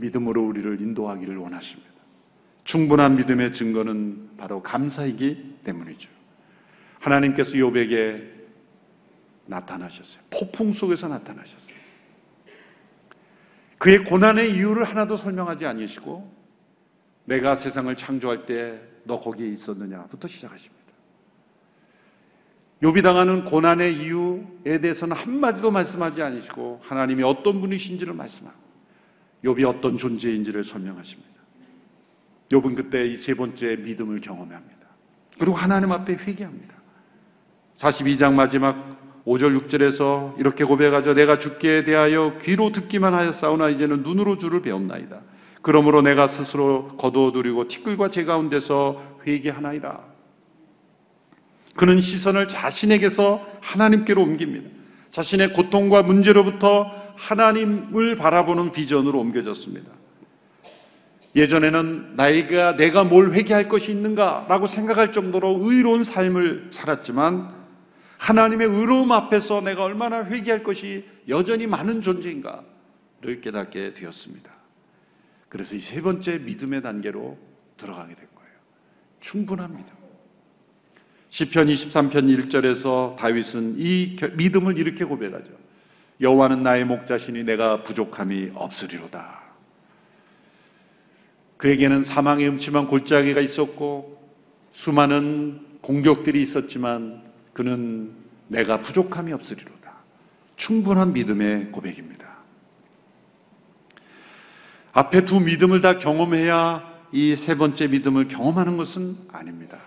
믿음으로 0.00 0.46
우리를 0.46 0.80
인도하기를 0.80 1.36
원하십니다. 1.36 1.90
충분한 2.64 3.16
믿음의 3.16 3.52
증거는 3.52 4.36
바로 4.36 4.62
감사이기 4.62 5.58
때문이죠. 5.64 6.10
하나님께서 6.98 7.52
욥에게 7.52 8.40
나타나셨어요. 9.46 10.22
폭풍 10.30 10.72
속에서 10.72 11.08
나타나셨어요. 11.08 11.74
그의 13.78 14.04
고난의 14.04 14.52
이유를 14.54 14.84
하나도 14.84 15.16
설명하지 15.16 15.66
아니시고 15.66 16.30
내가 17.24 17.54
세상을 17.54 17.94
창조할 17.96 18.46
때 18.46 18.90
너 19.04 19.18
거기에 19.18 19.48
있었느냐부터 19.48 20.28
시작하십니다. 20.28 20.80
욥이 22.82 23.02
당하는 23.02 23.44
고난의 23.44 23.94
이유에 23.96 24.80
대해서는 24.80 25.16
한마디도 25.16 25.70
말씀하지 25.70 26.22
않으시고 26.22 26.80
하나님이 26.82 27.22
어떤 27.22 27.60
분이신지를 27.60 28.14
말씀하고 28.14 28.58
욥이 29.44 29.66
어떤 29.66 29.96
존재인지를 29.98 30.64
설명하십니다. 30.64 31.30
욥은 32.50 32.76
그때 32.76 33.06
이 33.06 33.16
세 33.16 33.34
번째 33.34 33.76
믿음을 33.76 34.20
경험합니다. 34.20 34.80
그리고 35.38 35.56
하나님 35.56 35.92
앞에 35.92 36.14
회개합니다. 36.14 36.74
42장 37.76 38.34
마지막 38.34 38.98
5절 39.26 39.68
6절에서 39.68 40.38
이렇게 40.38 40.64
고백하죠. 40.64 41.14
내가 41.14 41.38
죽게 41.38 41.84
대하여 41.84 42.36
귀로 42.42 42.72
듣기만 42.72 43.14
하였사오나 43.14 43.68
이제는 43.70 44.02
눈으로 44.02 44.36
주를 44.36 44.60
배웠나이다. 44.62 45.20
그러므로 45.62 46.02
내가 46.02 46.26
스스로 46.26 46.88
거두어두리고 46.96 47.68
티끌과 47.68 48.08
제 48.08 48.24
가운데서 48.24 49.20
회개하나이다. 49.26 50.00
그는 51.76 52.00
시선을 52.00 52.48
자신에게서 52.48 53.46
하나님께로 53.60 54.22
옮깁니다. 54.22 54.68
자신의 55.10 55.52
고통과 55.52 56.02
문제로부터 56.02 56.90
하나님을 57.20 58.16
바라보는 58.16 58.72
비전으로 58.72 59.20
옮겨졌습니다. 59.20 59.90
예전에는 61.36 62.16
나이가 62.16 62.76
내가 62.76 63.04
뭘 63.04 63.32
회개할 63.34 63.68
것이 63.68 63.92
있는가라고 63.92 64.66
생각할 64.66 65.12
정도로 65.12 65.58
의로운 65.60 66.02
삶을 66.02 66.68
살았지만 66.72 67.54
하나님의 68.18 68.66
의로움 68.68 69.12
앞에서 69.12 69.60
내가 69.60 69.84
얼마나 69.84 70.24
회개할 70.24 70.62
것이 70.62 71.04
여전히 71.28 71.66
많은 71.66 72.00
존재인가를 72.00 73.40
깨닫게 73.42 73.94
되었습니다. 73.94 74.50
그래서 75.48 75.76
이 75.76 75.80
세 75.80 76.00
번째 76.00 76.38
믿음의 76.38 76.82
단계로 76.82 77.38
들어가게 77.76 78.14
된 78.14 78.26
거예요. 78.34 79.68
믿음. 79.68 80.00
시편 81.28 81.68
23편 81.68 82.48
1절에서 82.50 83.16
다윗은 83.16 83.74
이 83.78 84.16
믿음을 84.36 84.78
이렇게 84.78 85.04
고백하죠. 85.04 85.69
여호와는 86.20 86.62
나의 86.62 86.84
목자시니 86.84 87.44
내가 87.44 87.82
부족함이 87.82 88.50
없으리로다. 88.54 89.40
그에게는 91.56 92.04
사망의 92.04 92.48
음침한 92.48 92.86
골짜기가 92.86 93.40
있었고 93.40 94.20
수많은 94.72 95.78
공격들이 95.80 96.40
있었지만 96.42 97.22
그는 97.52 98.12
내가 98.48 98.82
부족함이 98.82 99.32
없으리로다. 99.32 99.92
충분한 100.56 101.12
믿음의 101.12 101.72
고백입니다. 101.72 102.28
앞에 104.92 105.24
두 105.24 105.40
믿음을 105.40 105.80
다 105.80 105.98
경험해야 105.98 106.90
이 107.12 107.34
세 107.34 107.56
번째 107.56 107.88
믿음을 107.88 108.28
경험하는 108.28 108.76
것은 108.76 109.16
아닙니다. 109.32 109.78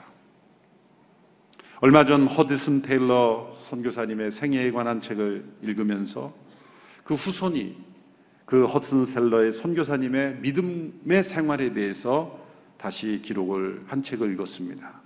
얼마 1.86 2.06
전 2.06 2.28
허드슨 2.28 2.82
테일러 2.82 3.58
선교사님의 3.68 4.32
생애에 4.32 4.72
관한 4.72 5.02
책을 5.02 5.44
읽으면서 5.63 6.34
그 7.04 7.13
후손이 7.13 7.75
그 8.46 8.66
허드슨 8.68 9.06
셀러의 9.06 9.52
선교사님의 9.52 10.38
믿음의 10.40 11.24
생활에 11.24 11.74
대해서 11.74 12.40
다시 12.78 13.22
기록을 13.22 13.84
한 13.88 14.02
책을 14.02 14.32
읽었습니다. 14.32 15.02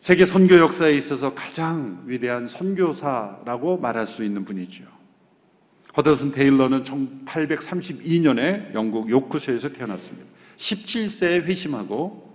세계 0.00 0.26
선교 0.26 0.58
역사에 0.58 0.96
있어서 0.96 1.32
가장 1.34 2.02
위대한 2.06 2.48
선교사라고 2.48 3.78
말할 3.78 4.08
수 4.08 4.24
있는 4.24 4.44
분이죠. 4.44 4.82
허더슨 5.96 6.32
테일러는 6.32 6.82
1832년에 6.82 8.74
영국 8.74 9.08
요크셔에서 9.08 9.68
태어났습니다. 9.68 10.26
17세에 10.56 11.42
회심하고 11.42 12.27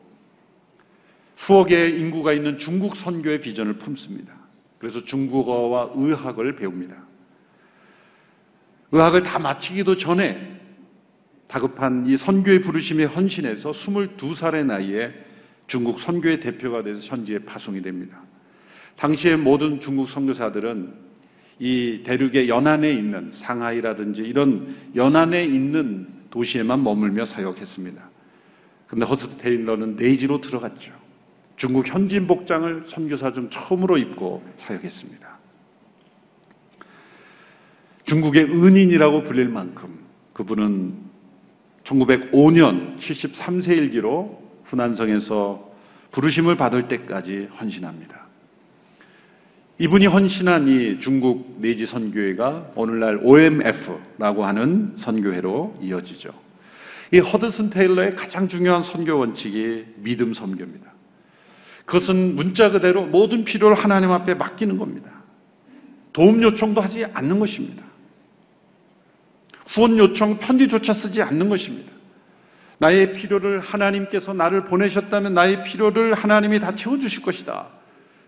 수억의 1.36 2.00
인구가 2.00 2.34
있는 2.34 2.58
중국 2.58 2.96
선교의 2.96 3.42
비전을 3.42 3.78
품습니다. 3.78 4.34
그래서 4.78 5.04
중국어와 5.04 5.92
의학을 5.96 6.56
배웁니다. 6.56 6.96
의학을 8.92 9.24
다 9.24 9.40
마치기도 9.40 9.96
전에 9.98 10.60
다급한 11.48 12.06
이 12.08 12.18
선교의 12.18 12.62
부르심에 12.62 13.06
헌신해서 13.06 13.72
22살의 13.72 14.66
나이에 14.66 15.14
중국 15.68 16.00
선교의 16.00 16.40
대표가 16.40 16.84
돼서 16.84 17.02
현지에 17.02 17.40
파송이 17.40 17.82
됩니다. 17.82 18.22
당시의 18.96 19.38
모든 19.38 19.80
중국 19.82 20.10
선교사들은 20.10 20.94
이 21.60 22.02
대륙의 22.04 22.50
연안에 22.50 22.92
있는 22.92 23.32
상하이라든지 23.32 24.22
이런 24.24 24.76
연안에 24.96 25.44
있는 25.44 26.08
도시에만 26.30 26.84
머물며 26.84 27.26
사역했습니다. 27.26 28.10
근데 28.88 29.06
허스트 29.06 29.38
테일러는 29.38 29.96
내지로 29.96 30.42
들어갔죠. 30.42 31.03
중국 31.64 31.88
현지인 31.88 32.28
복장을 32.28 32.84
선교사 32.88 33.32
중 33.32 33.50
처음으로 33.50 33.98
입고 33.98 34.44
사역했습니다. 34.58 35.26
중국의 38.04 38.44
은인이라고 38.44 39.24
불릴 39.24 39.48
만큼 39.48 40.00
그분은 40.34 40.94
1905년 41.86 42.98
73세 42.98 43.78
일기로 43.78 44.44
후난성에서 44.66 45.72
부르심을 46.12 46.58
받을 46.58 46.90
때까지 46.90 47.48
헌신합니다. 47.58 48.28
이분이 49.80 50.08
헌신한 50.08 50.68
이 50.68 51.00
중국 51.00 51.60
내지 51.62 51.86
선교회가 51.86 52.74
오늘날 52.76 53.22
OMF라고 53.24 54.44
하는 54.44 54.92
선교회로 54.98 55.78
이어지죠. 55.82 56.34
이 57.14 57.20
허드슨 57.20 57.70
테일러의 57.70 58.16
가장 58.18 58.50
중요한 58.50 58.84
선교 58.84 59.18
원칙이 59.18 59.86
믿음 60.00 60.34
선교입니다. 60.34 60.93
그것은 61.86 62.36
문자 62.36 62.72
그대로 62.72 63.06
모든 63.06 63.44
필요를 63.44 63.76
하나님 63.76 64.12
앞에 64.12 64.36
맡기는 64.36 64.78
겁니다. 64.78 65.12
도움 66.14 66.42
요청도 66.42 66.80
하지 66.80 67.06
않는 67.06 67.40
것입니다. 67.40 67.84
후원 69.68 69.98
요청 69.98 70.38
편지조차 70.38 70.94
쓰지 70.94 71.22
않는 71.22 71.50
것입니다. 71.50 71.92
나의 72.78 73.14
필요를 73.14 73.60
하나님께서 73.60 74.34
나를 74.34 74.66
보내셨다면 74.66 75.34
나의 75.34 75.64
필요를 75.64 76.14
하나님이 76.14 76.60
다 76.60 76.76
채워주실 76.76 77.24
것이다. 77.24 77.70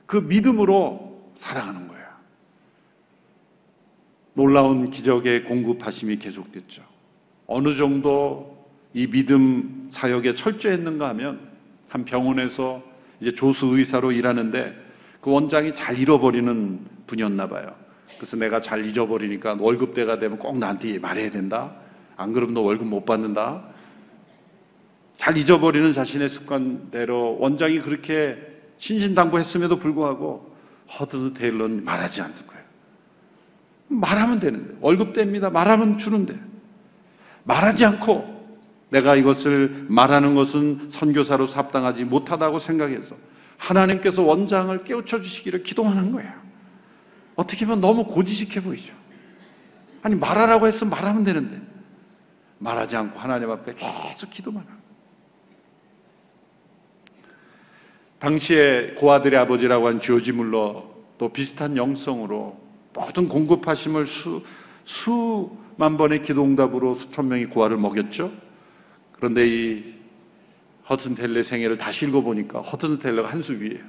그 0.05 0.17
믿음으로 0.17 1.33
살아가는 1.37 1.87
거예요. 1.87 2.05
놀라운 4.33 4.89
기적의 4.89 5.45
공급하심이 5.45 6.17
계속됐죠. 6.17 6.83
어느 7.47 7.75
정도 7.75 8.65
이 8.93 9.07
믿음 9.07 9.87
사역에 9.89 10.33
철저했는가 10.33 11.09
하면 11.09 11.49
한 11.89 12.05
병원에서 12.05 12.81
이제 13.25 13.33
조수 13.33 13.75
의사로 13.75 14.11
일하는데 14.11 14.75
그 15.19 15.31
원장이 15.31 15.73
잘 15.73 15.97
잃어버리는 15.97 16.79
분이었나 17.07 17.49
봐요. 17.49 17.73
그래서 18.17 18.37
내가 18.37 18.61
잘 18.61 18.85
잊어버리니까 18.85 19.57
월급 19.59 19.95
때가 19.95 20.19
되면 20.19 20.37
꼭 20.37 20.59
나한테 20.59 20.99
말해야 20.99 21.31
된다. 21.31 21.73
안 22.17 22.33
그러면 22.33 22.53
너 22.53 22.61
월급 22.61 22.87
못 22.87 23.03
받는다. 23.03 23.63
잘 25.17 25.35
잊어버리는 25.37 25.91
자신의 25.91 26.29
습관대로 26.29 27.39
원장이 27.39 27.79
그렇게 27.79 28.37
신신당부했음에도 28.77 29.79
불구하고 29.79 30.55
허드 30.99 31.33
테일러는 31.33 31.83
말하지 31.83 32.21
않는 32.21 32.35
거예요. 32.35 32.63
말하면 33.87 34.39
되는데 34.39 34.75
월급 34.81 35.13
뗍니다. 35.13 35.51
말하면 35.51 35.97
주는데 35.97 36.39
말하지 37.43 37.85
않고 37.85 38.34
내가 38.95 39.17
이것을 39.17 39.87
말하는 39.89 40.35
것은 40.35 40.87
선교사로 40.89 41.47
합당하지 41.47 42.05
못하다고 42.05 42.59
생각해서 42.59 43.17
하나님께서 43.57 44.23
원장을 44.23 44.83
깨우쳐 44.85 45.19
주시기를 45.19 45.63
기도하는 45.63 46.13
거예요. 46.13 46.31
어떻게 47.35 47.65
보면 47.65 47.81
너무 47.81 48.05
고지식해 48.05 48.63
보이죠. 48.63 48.93
아니 50.01 50.15
말하라고 50.15 50.67
했으면 50.67 50.91
말하면 50.91 51.25
되는데 51.25 51.61
말하지 52.59 52.95
않고 52.95 53.19
하나님 53.19 53.51
앞에 53.51 53.75
계속 53.75 54.29
기도만 54.29 54.63
하고 54.63 54.81
당시에 58.19 58.93
고아들의 58.97 59.37
아버지라고 59.37 59.87
한 59.87 59.99
조지 59.99 60.31
물러 60.31 60.85
또 61.17 61.33
비슷한 61.33 61.75
영성으로 61.75 62.57
모든 62.93 63.27
공급하심을 63.27 64.07
수, 64.07 64.41
수만 64.85 65.97
번의 65.97 66.23
기도응답으로 66.23 66.93
수천 66.93 67.27
명이 67.27 67.47
고아를 67.47 67.75
먹였죠. 67.75 68.44
그런데 69.15 69.47
이 69.47 69.95
허튼 70.89 71.15
텔레 71.15 71.41
생애를 71.41 71.77
다시 71.77 72.05
읽어보니까 72.05 72.61
허튼 72.61 72.99
텔레가 72.99 73.29
한 73.29 73.41
수 73.41 73.53
위에요. 73.59 73.83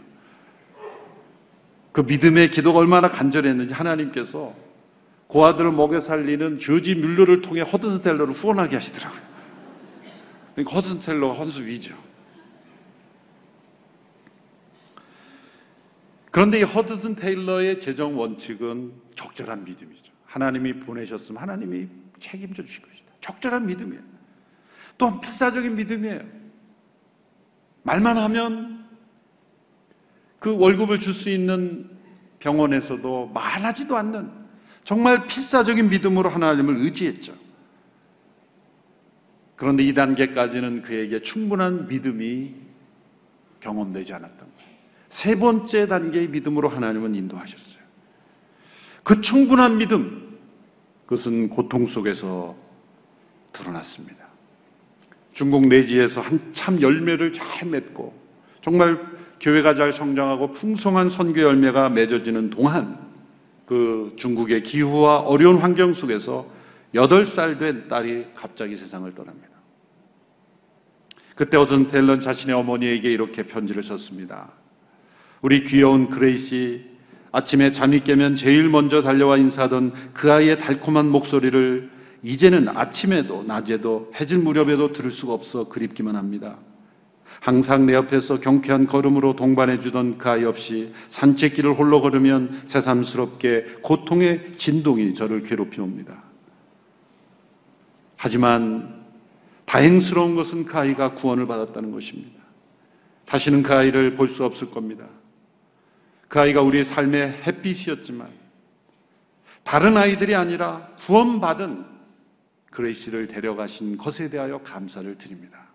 그 1.92 2.02
믿음의 2.02 2.50
기도가 2.50 2.78
얼마나 2.78 3.08
간절했는지 3.10 3.74
하나님께서 3.74 4.54
고아들을 5.28 5.72
먹여 5.72 6.00
살리는 6.00 6.60
조지 6.60 6.94
뮬러를 6.94 7.42
통해 7.42 7.62
허튼 7.62 8.00
텔러를 8.00 8.34
후원하게 8.34 8.76
하시더라고요. 8.76 9.20
그러니까 10.54 10.76
허튼 10.76 10.98
텔러가 11.00 11.40
한수 11.40 11.64
위죠. 11.64 11.94
그런데 16.30 16.60
이 16.60 16.62
허드슨 16.64 17.14
테일러의 17.14 17.80
재정 17.80 18.18
원칙은 18.18 18.92
적절한 19.14 19.64
믿음이죠. 19.64 20.12
하나님이 20.26 20.74
보내셨으면 20.80 21.40
하나님이 21.40 21.88
책임져 22.20 22.62
주실 22.62 22.82
것이다. 22.82 23.12
적절한 23.22 23.64
믿음이에요. 23.66 24.15
또한 24.98 25.20
필사적인 25.20 25.76
믿음이에요. 25.76 26.20
말만 27.82 28.18
하면 28.18 28.86
그 30.38 30.56
월급을 30.56 30.98
줄 30.98 31.14
수 31.14 31.30
있는 31.30 31.90
병원에서도 32.38 33.28
말하지도 33.34 33.96
않는 33.96 34.30
정말 34.84 35.26
필사적인 35.26 35.88
믿음으로 35.88 36.28
하나님을 36.28 36.76
의지했죠. 36.78 37.34
그런데 39.56 39.82
이 39.82 39.94
단계까지는 39.94 40.82
그에게 40.82 41.20
충분한 41.22 41.88
믿음이 41.88 42.54
경험되지 43.60 44.12
않았던 44.14 44.38
거예요. 44.38 44.70
세 45.08 45.34
번째 45.34 45.88
단계의 45.88 46.28
믿음으로 46.28 46.68
하나님은 46.68 47.14
인도하셨어요. 47.14 47.82
그 49.02 49.20
충분한 49.20 49.78
믿음, 49.78 50.38
그것은 51.06 51.48
고통 51.48 51.86
속에서 51.86 52.56
드러났습니다. 53.52 54.25
중국 55.36 55.66
내지에서 55.66 56.22
한참 56.22 56.80
열매를 56.80 57.30
잘 57.34 57.68
맺고 57.68 58.14
정말 58.62 58.98
교회가 59.38 59.74
잘 59.74 59.92
성장하고 59.92 60.52
풍성한 60.52 61.10
선교 61.10 61.42
열매가 61.42 61.90
맺어지는 61.90 62.48
동안 62.48 62.98
그 63.66 64.14
중국의 64.16 64.62
기후와 64.62 65.18
어려운 65.18 65.58
환경 65.58 65.92
속에서 65.92 66.46
8살 66.94 67.58
된 67.58 67.86
딸이 67.86 68.28
갑자기 68.34 68.76
세상을 68.76 69.14
떠납니다. 69.14 69.50
그때 71.34 71.58
어떤 71.58 71.86
텔런 71.86 72.22
자신의 72.22 72.56
어머니에게 72.56 73.12
이렇게 73.12 73.42
편지를 73.42 73.82
썼습니다. 73.82 74.52
우리 75.42 75.64
귀여운 75.64 76.08
그레이시 76.08 76.96
아침에 77.30 77.72
잠이 77.72 78.00
깨면 78.04 78.36
제일 78.36 78.70
먼저 78.70 79.02
달려와 79.02 79.36
인사하던 79.36 79.92
그 80.14 80.32
아이의 80.32 80.60
달콤한 80.60 81.10
목소리를 81.10 81.95
이제는 82.22 82.68
아침에도 82.68 83.42
낮에도 83.42 84.10
해질 84.18 84.38
무렵에도 84.38 84.92
들을 84.92 85.10
수가 85.10 85.32
없어 85.32 85.68
그립기만 85.68 86.16
합니다. 86.16 86.58
항상 87.40 87.86
내 87.86 87.94
옆에서 87.94 88.40
경쾌한 88.40 88.86
걸음으로 88.86 89.36
동반해 89.36 89.80
주던 89.80 90.18
그 90.18 90.28
아이 90.28 90.44
없이 90.44 90.92
산책길을 91.08 91.74
홀로 91.74 92.00
걸으면 92.00 92.62
새삼스럽게 92.66 93.78
고통의 93.82 94.54
진동이 94.56 95.14
저를 95.14 95.42
괴롭히 95.42 95.80
옵니다. 95.80 96.22
하지만 98.16 99.04
다행스러운 99.66 100.36
것은 100.36 100.64
그 100.64 100.78
아이가 100.78 101.12
구원을 101.14 101.46
받았다는 101.46 101.90
것입니다. 101.90 102.42
다시는 103.26 103.62
그 103.62 103.74
아이를 103.74 104.14
볼 104.14 104.28
수 104.28 104.44
없을 104.44 104.70
겁니다. 104.70 105.04
그 106.28 106.40
아이가 106.40 106.62
우리의 106.62 106.84
삶의 106.84 107.42
햇빛이었지만 107.46 108.28
다른 109.64 109.96
아이들이 109.96 110.34
아니라 110.34 110.88
구원받은 111.04 111.95
그레이시를 112.76 113.26
데려가신 113.26 113.96
것에 113.96 114.28
대하여 114.28 114.58
감사를 114.58 115.16
드립니다. 115.16 115.66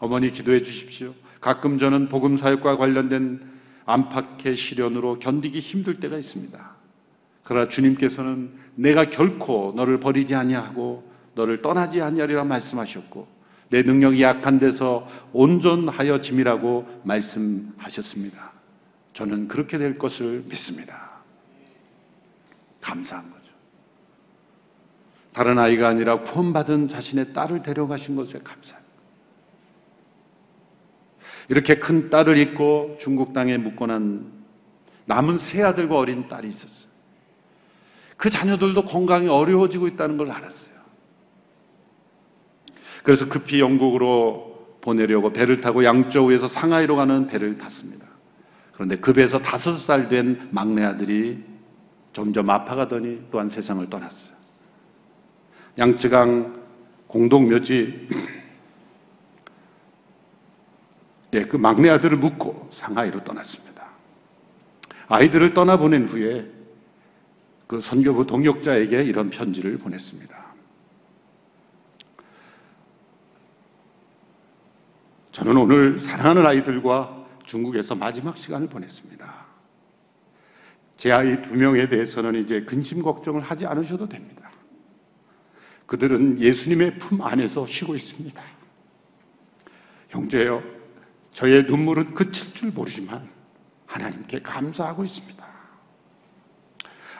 어머니 0.00 0.32
기도해 0.32 0.62
주십시오. 0.62 1.14
가끔 1.40 1.78
저는 1.78 2.08
복음 2.08 2.36
사역과 2.36 2.76
관련된 2.76 3.40
안팎의 3.86 4.56
시련으로 4.56 5.20
견디기 5.20 5.60
힘들 5.60 6.00
때가 6.00 6.18
있습니다. 6.18 6.74
그러나 7.44 7.68
주님께서는 7.68 8.52
내가 8.74 9.08
결코 9.08 9.72
너를 9.76 10.00
버리지 10.00 10.34
아니하고 10.34 11.08
너를 11.34 11.62
떠나지 11.62 12.00
아니하리라 12.00 12.42
말씀하셨고 12.44 13.28
내 13.68 13.82
능력이 13.82 14.20
약한 14.22 14.58
데서 14.58 15.06
온전하여 15.32 16.20
짐이라고 16.20 17.02
말씀하셨습니다. 17.04 18.52
저는 19.12 19.46
그렇게 19.46 19.78
될 19.78 19.96
것을 19.96 20.44
믿습니다. 20.48 21.20
거죠. 22.80 23.33
다른 25.34 25.58
아이가 25.58 25.88
아니라 25.88 26.20
구원받은 26.20 26.86
자신의 26.88 27.32
딸을 27.34 27.62
데려가신 27.62 28.14
것에 28.14 28.38
감사합니다. 28.38 28.94
이렇게 31.48 31.74
큰 31.78 32.08
딸을 32.08 32.38
잊고 32.38 32.96
중국 33.00 33.34
땅에 33.34 33.58
묵고난 33.58 34.32
남은 35.06 35.38
세 35.38 35.62
아들과 35.62 35.98
어린 35.98 36.28
딸이 36.28 36.48
있었어요. 36.48 36.88
그 38.16 38.30
자녀들도 38.30 38.84
건강이 38.84 39.28
어려워지고 39.28 39.88
있다는 39.88 40.16
걸 40.16 40.30
알았어요. 40.30 40.72
그래서 43.02 43.28
급히 43.28 43.60
영국으로 43.60 44.78
보내려고 44.80 45.32
배를 45.32 45.60
타고 45.60 45.84
양저우에서 45.84 46.46
상하이로 46.46 46.94
가는 46.94 47.26
배를 47.26 47.58
탔습니다. 47.58 48.06
그런데 48.72 48.96
급에서 48.96 49.40
다섯 49.40 49.72
살 49.72 50.08
된 50.08 50.48
막내 50.52 50.84
아들이 50.84 51.42
점점 52.12 52.48
아파가더니 52.50 53.24
또한 53.32 53.48
세상을 53.48 53.90
떠났어요. 53.90 54.43
양쯔강 55.78 56.62
공동묘지 57.08 58.08
예, 61.34 61.42
그 61.42 61.56
막내 61.56 61.90
아들을 61.90 62.16
묻고 62.16 62.68
상하이로 62.72 63.24
떠났습니다. 63.24 63.88
아이들을 65.08 65.52
떠나보낸 65.52 66.06
후에 66.06 66.48
그 67.66 67.80
선교부 67.80 68.26
동역자에게 68.26 69.02
이런 69.02 69.30
편지를 69.30 69.78
보냈습니다. 69.78 70.44
저는 75.32 75.56
오늘 75.56 75.98
사랑하는 75.98 76.46
아이들과 76.46 77.26
중국에서 77.44 77.96
마지막 77.96 78.38
시간을 78.38 78.68
보냈습니다. 78.68 79.44
제 80.96 81.10
아이 81.10 81.42
두 81.42 81.54
명에 81.54 81.88
대해서는 81.88 82.36
이제 82.36 82.62
근심 82.62 83.02
걱정을 83.02 83.40
하지 83.40 83.66
않으셔도 83.66 84.08
됩니다. 84.08 84.43
그들은 85.86 86.40
예수님의 86.40 86.98
품 86.98 87.22
안에서 87.22 87.66
쉬고 87.66 87.94
있습니다. 87.94 88.42
형제여, 90.08 90.62
저의 91.32 91.64
눈물은 91.64 92.14
그칠 92.14 92.54
줄 92.54 92.70
모르지만 92.70 93.28
하나님께 93.86 94.40
감사하고 94.42 95.04
있습니다. 95.04 95.44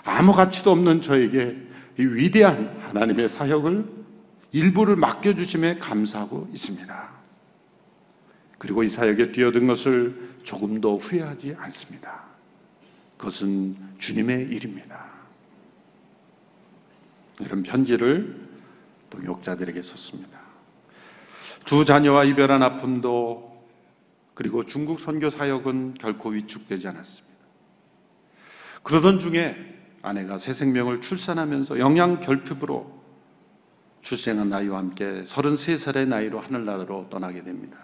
아무 0.04 0.32
가치도 0.32 0.70
없는 0.70 1.00
저에게 1.00 1.56
이 1.98 2.02
위대한 2.02 2.78
하나님의 2.80 3.28
사역을 3.28 4.04
일부를 4.52 4.96
맡겨주심에 4.96 5.78
감사하고 5.78 6.48
있습니다. 6.52 7.10
그리고 8.58 8.82
이 8.82 8.88
사역에 8.88 9.32
뛰어든 9.32 9.66
것을 9.66 10.34
조금도 10.42 10.98
후회하지 10.98 11.56
않습니다. 11.58 12.24
그것은 13.16 13.76
주님의 13.98 14.48
일입니다. 14.48 15.04
이런 17.40 17.62
편지를 17.62 18.43
동역자들에게 19.14 19.80
썼습니다. 19.80 20.38
두 21.64 21.84
자녀와 21.84 22.24
이별한 22.24 22.62
아픔도 22.62 23.54
그리고 24.34 24.66
중국 24.66 25.00
선교 25.00 25.30
사역은 25.30 25.94
결코 25.94 26.30
위축되지 26.30 26.88
않았습니다. 26.88 27.34
그러던 28.82 29.18
중에 29.18 29.56
아내가 30.02 30.36
새 30.36 30.52
생명을 30.52 31.00
출산하면서 31.00 31.78
영양 31.78 32.20
결핍으로 32.20 33.02
출생한 34.02 34.50
나이와 34.50 34.78
함께 34.78 35.22
33살의 35.22 36.08
나이로 36.08 36.40
하늘나라로 36.40 37.08
떠나게 37.08 37.42
됩니다. 37.42 37.78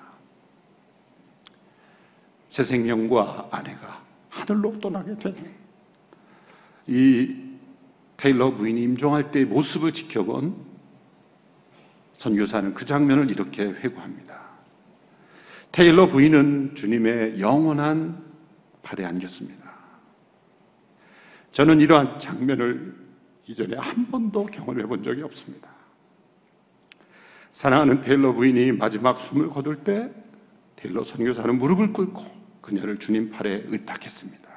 새 2.50 2.62
생명과 2.62 3.48
아내가 3.50 4.04
하늘로 4.28 4.78
떠나게 4.80 5.16
되는 5.16 5.54
이 6.86 7.50
테일러 8.18 8.54
부인이 8.54 8.82
임종할 8.82 9.30
때의 9.30 9.46
모습을 9.46 9.92
지켜본 9.92 10.69
선교사는 12.20 12.74
그 12.74 12.84
장면을 12.84 13.30
이렇게 13.30 13.64
회고합니다. 13.64 14.38
테일러 15.72 16.06
부인은 16.06 16.74
주님의 16.74 17.40
영원한 17.40 18.22
발에 18.82 19.06
안겼습니다. 19.06 19.70
저는 21.52 21.80
이러한 21.80 22.18
장면을 22.18 22.94
이전에 23.46 23.74
한 23.76 24.10
번도 24.10 24.46
경험해 24.46 24.84
본 24.84 25.02
적이 25.02 25.22
없습니다. 25.22 25.70
사랑하는 27.52 28.02
테일러 28.02 28.34
부인이 28.34 28.72
마지막 28.72 29.18
숨을 29.18 29.48
거둘 29.48 29.76
때 29.76 30.10
테일러 30.76 31.02
선교사는 31.02 31.58
무릎을 31.58 31.94
꿇고 31.94 32.22
그녀를 32.60 32.98
주님 32.98 33.30
팔에 33.30 33.64
의탁했습니다. 33.66 34.50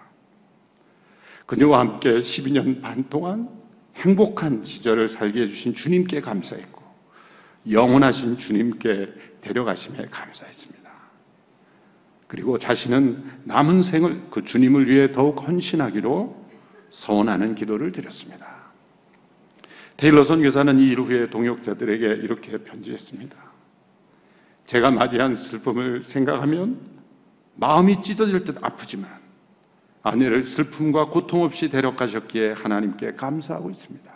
그녀와 1.45 1.79
함께 1.79 2.19
12년 2.19 2.81
반 2.81 3.07
동안 3.09 3.47
행복한 3.95 4.63
시절을 4.63 5.07
살게 5.07 5.43
해주신 5.43 5.75
주님께 5.75 6.19
감사했고 6.19 6.82
영원하신 7.69 8.37
주님께 8.37 9.13
데려가심에 9.41 10.05
감사했습니다. 10.11 10.83
그리고 12.27 12.57
자신은 12.57 13.23
남은 13.43 13.83
생을 13.83 14.23
그 14.31 14.43
주님을 14.43 14.89
위해 14.89 15.11
더욱 15.11 15.47
헌신하기로 15.47 16.45
서원하는 16.89 17.55
기도를 17.55 17.91
드렸습니다. 17.91 18.47
테일러 19.97 20.23
선 20.23 20.41
교사는 20.41 20.79
이 20.79 20.91
일 20.91 20.99
후에 20.99 21.29
동역자들에게 21.29 22.07
이렇게 22.23 22.57
편지했습니다. 22.57 23.37
제가 24.65 24.91
맞이한 24.91 25.35
슬픔을 25.35 26.03
생각하면 26.03 26.79
마음이 27.55 28.01
찢어질 28.01 28.43
듯 28.43 28.57
아프지만 28.63 29.09
아내를 30.01 30.43
슬픔과 30.43 31.09
고통 31.09 31.43
없이 31.43 31.69
데려가셨기에 31.69 32.53
하나님께 32.53 33.13
감사하고 33.13 33.69
있습니다. 33.69 34.12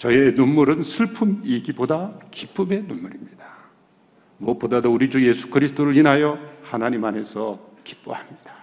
저의 0.00 0.32
눈물은 0.32 0.82
슬픔이기보다 0.82 2.14
기쁨의 2.30 2.84
눈물입니다. 2.84 3.46
무엇보다도 4.38 4.90
우리 4.90 5.10
주 5.10 5.22
예수 5.28 5.50
그리스도를 5.50 5.94
인하여 5.94 6.38
하나님 6.62 7.04
안에서 7.04 7.60
기뻐합니다. 7.84 8.54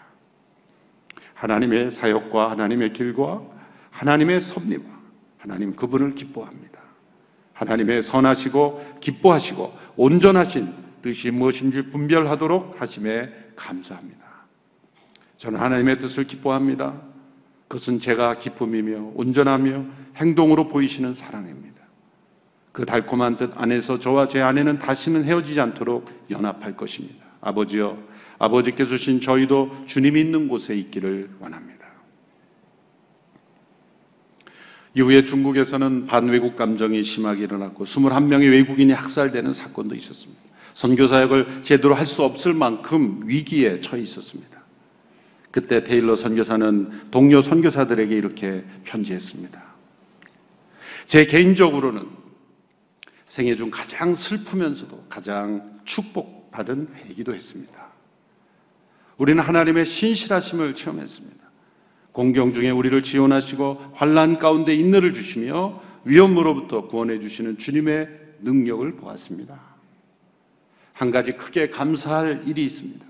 하나님의 1.36 1.91
사역과 1.91 2.50
하나님의 2.50 2.91
길과 2.93 3.43
하나님의 3.91 4.41
섭리와 4.41 4.82
하나님 5.38 5.76
그분을 5.76 6.15
기뻐합니다. 6.15 6.80
하나님의 7.54 8.02
선하시고 8.02 8.97
기뻐하시고 9.00 9.78
온전하신 9.95 10.73
뜻이 11.04 11.30
무엇인지 11.30 11.91
분별하도록 11.91 12.82
하심에 12.82 13.52
감사합니다. 13.56 14.26
저는 15.38 15.60
하나님의 15.60 16.00
뜻을 16.00 16.23
기뻐합니다. 16.23 17.00
그것은 17.67 17.99
제가 17.99 18.38
기쁨이며 18.38 19.12
온전하며 19.15 19.86
행동으로 20.15 20.67
보이시는 20.67 21.13
사랑입니다. 21.13 21.77
그 22.71 22.86
달콤한 22.86 23.38
뜻 23.38 23.51
안에서 23.56 23.99
저와 23.99 24.27
제 24.27 24.41
아내는 24.41 24.80
다시는 24.80 25.23
헤어지지 25.25 25.60
않도록 25.60 26.10
연합할 26.30 26.77
것입니다. 26.77 27.25
아버지여, 27.41 27.97
아버지께서 28.39 28.89
주신 28.91 29.19
저희도 29.19 29.86
주님이 29.86 30.21
있는 30.21 30.47
곳에 30.47 30.75
있기를 30.75 31.30
원합니다. 31.39 31.77
이후에 34.93 35.25
중국에서는 35.25 36.08
반외국 36.08 36.56
감정이 36.56 37.03
심하게 37.03 37.43
일어났고 37.43 37.86
21명의 37.86 38.49
외국인이 38.51 38.93
학살되는 38.93 39.53
사건도 39.53 39.93
있었습니다. 39.95 40.41
선교 40.73 41.08
사역을 41.08 41.62
제대로 41.63 41.95
할 41.95 42.06
수 42.06 42.23
없을 42.23 42.53
만큼 42.53 43.21
위기에 43.25 43.82
처해 43.82 44.01
있었습니다. 44.01 44.57
그때 45.58 45.84
테일러 45.84 46.15
선교사는 46.15 47.10
동료 47.10 47.41
선교사들에게 47.41 48.15
이렇게 48.15 48.63
편지했습니다. 48.84 49.60
제 51.08 51.26
개인적으로는 51.26 52.06
생애 53.26 53.56
중 53.56 53.72
가장 53.72 54.13
슬프면서도 54.13 55.06
가장 55.10 55.80
축복받은 55.84 56.89
해이기도 56.98 57.34
했습니다. 57.34 57.88
우리는 59.17 59.41
하나님의 59.41 59.88
신실하심을 59.88 60.76
체험했습니다. 60.76 61.43
공경 62.12 62.54
중에 62.54 62.70
우리를 62.70 63.02
지원하시고 63.02 63.93
환란 63.96 64.38
가운데 64.38 64.76
인내를 64.76 65.15
주시며 65.15 65.82
위험으로부터 66.06 66.88
구원해 66.88 67.20
주시는 67.20 67.58
주님의 67.58 68.10
능력을 68.41 68.96
보았습니다. 68.98 69.60
한 70.93 71.10
가지 71.10 71.32
크게 71.32 71.72
감사할 71.72 72.43
일이 72.46 72.63
있습니다. 72.63 73.04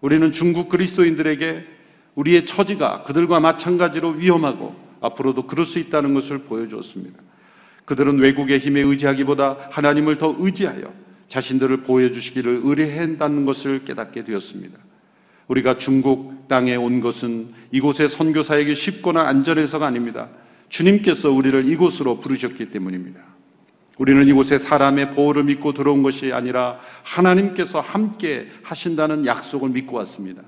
우리는 0.00 0.32
중국 0.32 0.70
그리스도인들에게 0.70 1.81
우리의 2.14 2.44
처지가 2.44 3.04
그들과 3.04 3.40
마찬가지로 3.40 4.10
위험하고 4.10 4.74
앞으로도 5.00 5.46
그럴 5.46 5.66
수 5.66 5.78
있다는 5.78 6.14
것을 6.14 6.38
보여주었습니다. 6.38 7.18
그들은 7.84 8.18
외국의 8.18 8.58
힘에 8.58 8.80
의지하기보다 8.80 9.68
하나님을 9.70 10.18
더 10.18 10.34
의지하여 10.38 10.92
자신들을 11.28 11.78
보여주시기를 11.78 12.60
의뢰한다는 12.62 13.44
것을 13.44 13.84
깨닫게 13.84 14.24
되었습니다. 14.24 14.78
우리가 15.48 15.76
중국 15.76 16.46
땅에 16.48 16.76
온 16.76 17.00
것은 17.00 17.52
이곳의 17.72 18.08
선교사에게 18.08 18.74
쉽거나 18.74 19.22
안전해서가 19.22 19.86
아닙니다. 19.86 20.28
주님께서 20.68 21.30
우리를 21.30 21.68
이곳으로 21.68 22.20
부르셨기 22.20 22.70
때문입니다. 22.70 23.20
우리는 23.98 24.26
이곳에 24.26 24.58
사람의 24.58 25.12
보호를 25.12 25.44
믿고 25.44 25.72
들어온 25.72 26.02
것이 26.02 26.32
아니라 26.32 26.78
하나님께서 27.02 27.80
함께 27.80 28.48
하신다는 28.62 29.26
약속을 29.26 29.70
믿고 29.70 29.96
왔습니다. 29.98 30.42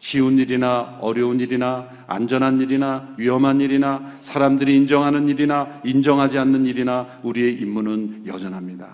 쉬운 0.00 0.38
일이나 0.38 0.96
어려운 1.00 1.40
일이나 1.40 1.86
안전한 2.06 2.58
일이나 2.60 3.14
위험한 3.18 3.60
일이나 3.60 4.10
사람들이 4.22 4.74
인정하는 4.74 5.28
일이나 5.28 5.80
인정하지 5.84 6.38
않는 6.38 6.64
일이나 6.64 7.20
우리의 7.22 7.60
임무는 7.60 8.26
여전합니다. 8.26 8.88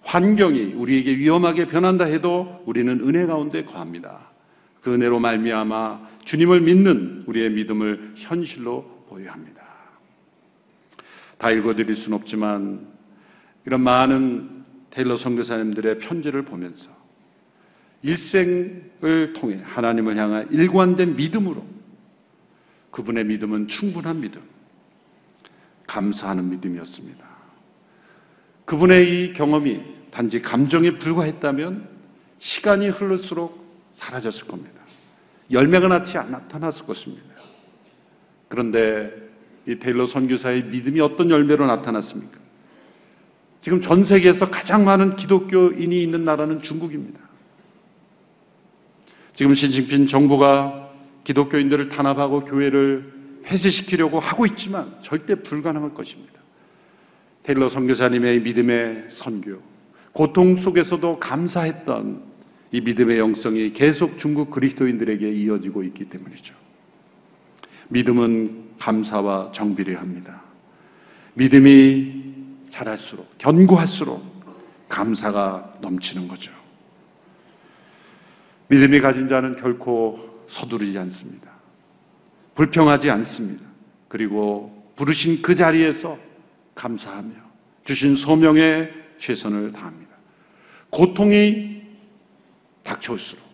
환경이 0.00 0.72
우리에게 0.72 1.18
위험하게 1.18 1.66
변한다 1.66 2.06
해도 2.06 2.62
우리는 2.64 3.00
은혜 3.06 3.26
가운데 3.26 3.64
거합니다. 3.64 4.20
그 4.80 4.94
은혜로 4.94 5.20
말미암아 5.20 6.00
주님을 6.24 6.62
믿는 6.62 7.24
우리의 7.26 7.50
믿음을 7.50 8.14
현실로 8.16 9.04
보여야 9.10 9.34
합니다. 9.34 9.62
다 11.36 11.50
읽어드릴 11.50 11.94
수는 11.94 12.16
없지만 12.16 12.86
이런 13.66 13.82
많은 13.82 14.64
테일러 14.88 15.16
선교사님들의 15.16 15.98
편지를 15.98 16.42
보면서 16.42 17.01
일생을 18.02 19.32
통해 19.34 19.60
하나님을 19.64 20.16
향한 20.16 20.48
일관된 20.50 21.16
믿음으로 21.16 21.64
그분의 22.90 23.24
믿음은 23.24 23.68
충분한 23.68 24.20
믿음, 24.20 24.42
감사하는 25.86 26.50
믿음이었습니다. 26.50 27.24
그분의 28.64 29.08
이 29.08 29.32
경험이 29.32 29.82
단지 30.10 30.42
감정에 30.42 30.98
불과했다면 30.98 31.88
시간이 32.38 32.88
흐를수록 32.88 33.62
사라졌을 33.92 34.46
겁니다. 34.46 34.80
열매가 35.50 35.88
나지 35.88 36.16
나타났을 36.16 36.86
것입니다. 36.86 37.24
그런데 38.48 39.10
이 39.66 39.76
테일러 39.76 40.06
선교사의 40.06 40.64
믿음이 40.64 41.00
어떤 41.00 41.30
열매로 41.30 41.66
나타났습니까? 41.66 42.38
지금 43.60 43.80
전 43.80 44.02
세계에서 44.02 44.50
가장 44.50 44.84
많은 44.84 45.16
기독교인이 45.16 46.02
있는 46.02 46.24
나라는 46.24 46.62
중국입니다. 46.62 47.20
지금 49.42 49.56
신진핑 49.56 50.06
정부가 50.06 50.88
기독교인들을 51.24 51.88
탄압하고 51.88 52.44
교회를 52.44 53.40
폐쇄시키려고 53.42 54.20
하고 54.20 54.46
있지만 54.46 54.94
절대 55.02 55.34
불가능할 55.34 55.94
것입니다. 55.94 56.34
테일러 57.42 57.68
선교사님의 57.68 58.42
믿음의 58.42 59.06
선교, 59.08 59.60
고통 60.12 60.56
속에서도 60.58 61.18
감사했던 61.18 62.22
이 62.70 62.80
믿음의 62.82 63.18
영성이 63.18 63.72
계속 63.72 64.16
중국 64.16 64.52
그리스도인들에게 64.52 65.32
이어지고 65.32 65.82
있기 65.82 66.04
때문이죠. 66.04 66.54
믿음은 67.88 68.76
감사와 68.78 69.50
정비를 69.50 69.98
합니다. 69.98 70.40
믿음이 71.34 72.34
자랄수록, 72.70 73.38
견고할수록 73.38 74.22
감사가 74.88 75.78
넘치는 75.80 76.28
거죠. 76.28 76.61
믿음이 78.72 79.00
가진 79.00 79.28
자는 79.28 79.54
결코 79.54 80.46
서두르지 80.48 80.98
않습니다. 81.00 81.52
불평하지 82.54 83.10
않습니다. 83.10 83.62
그리고 84.08 84.90
부르신 84.96 85.42
그 85.42 85.54
자리에서 85.54 86.18
감사하며 86.74 87.34
주신 87.84 88.16
소명에 88.16 88.88
최선을 89.18 89.72
다합니다. 89.72 90.16
고통이 90.88 91.82
닥쳐올수록 92.82 93.44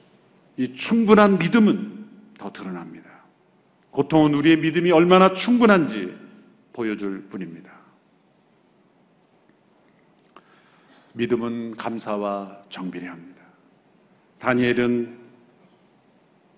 이 0.57 0.77
충분한 0.77 1.41
믿음은 1.41 2.07
더 2.39 2.53
드러납니다. 2.53 3.11
고통은 3.91 4.35
우리의 4.35 4.59
믿음이 4.59 4.93
얼마나 4.93 5.35
충분한지 5.35 6.17
보여줄 6.73 7.25
뿐입니다. 7.29 7.73
믿음은 11.15 11.77
감사와 11.77 12.63
정비례 12.69 13.09
합니다. 13.09 13.38
다니엘은 14.39 15.19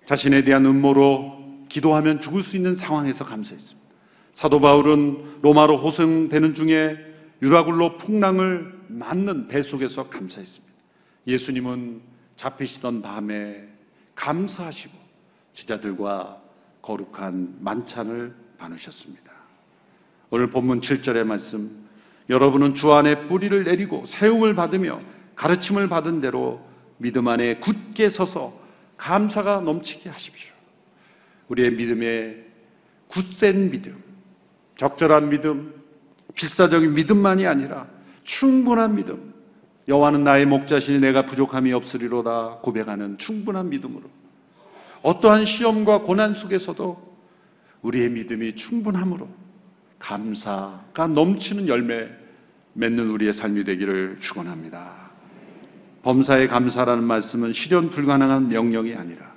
자신에 0.06 0.42
대한 0.42 0.66
음모로 0.66 1.66
기도하면 1.68 2.20
죽을 2.20 2.42
수 2.42 2.56
있는 2.56 2.74
상황에서 2.74 3.24
감사했습니다. 3.24 3.88
사도 4.32 4.60
바울은 4.60 5.40
로마로 5.42 5.78
호송되는 5.78 6.54
중에 6.54 6.96
유라굴로 7.42 7.98
풍랑을 7.98 8.80
맞는 8.88 9.48
배 9.48 9.62
속에서 9.62 10.08
감사했습니다. 10.08 10.74
예수님은 11.26 12.00
잡히시던 12.36 13.02
밤에 13.02 13.68
감사하시고 14.14 14.94
제자들과 15.52 16.40
거룩한 16.82 17.58
만찬을 17.60 18.34
나누셨습니다. 18.58 19.30
오늘 20.30 20.50
본문 20.50 20.80
7절의 20.80 21.24
말씀 21.24 21.88
여러분은 22.28 22.74
주 22.74 22.92
안에 22.92 23.26
뿌리를 23.26 23.64
내리고 23.64 24.06
세움을 24.06 24.54
받으며 24.54 25.00
가르침을 25.34 25.88
받은 25.88 26.20
대로 26.20 26.60
믿음 27.00 27.28
안에 27.28 27.56
굳게 27.56 28.10
서서 28.10 28.60
감사가 28.98 29.60
넘치게 29.60 30.10
하십시오. 30.10 30.52
우리의 31.48 31.72
믿음의 31.72 32.44
굳센 33.08 33.70
믿음, 33.70 34.02
적절한 34.76 35.30
믿음, 35.30 35.74
필사적인 36.34 36.94
믿음만이 36.94 37.46
아니라 37.46 37.86
충분한 38.24 38.94
믿음. 38.96 39.32
여호와는 39.88 40.22
나의 40.22 40.46
목자시니 40.46 41.00
내가 41.00 41.24
부족함이 41.26 41.72
없으리로다 41.72 42.58
고백하는 42.62 43.18
충분한 43.18 43.70
믿음으로 43.70 44.04
어떠한 45.02 45.46
시험과 45.46 46.02
고난 46.02 46.34
속에서도 46.34 47.16
우리의 47.82 48.10
믿음이 48.10 48.54
충분함으로 48.54 49.26
감사가 49.98 51.06
넘치는 51.08 51.66
열매 51.66 52.08
맺는 52.74 53.08
우리의 53.08 53.32
삶이 53.32 53.64
되기를 53.64 54.18
축원합니다. 54.20 55.09
범사에 56.02 56.46
감사라는 56.46 57.04
말씀은 57.04 57.52
실현 57.52 57.90
불가능한 57.90 58.48
명령이 58.48 58.94
아니라 58.94 59.30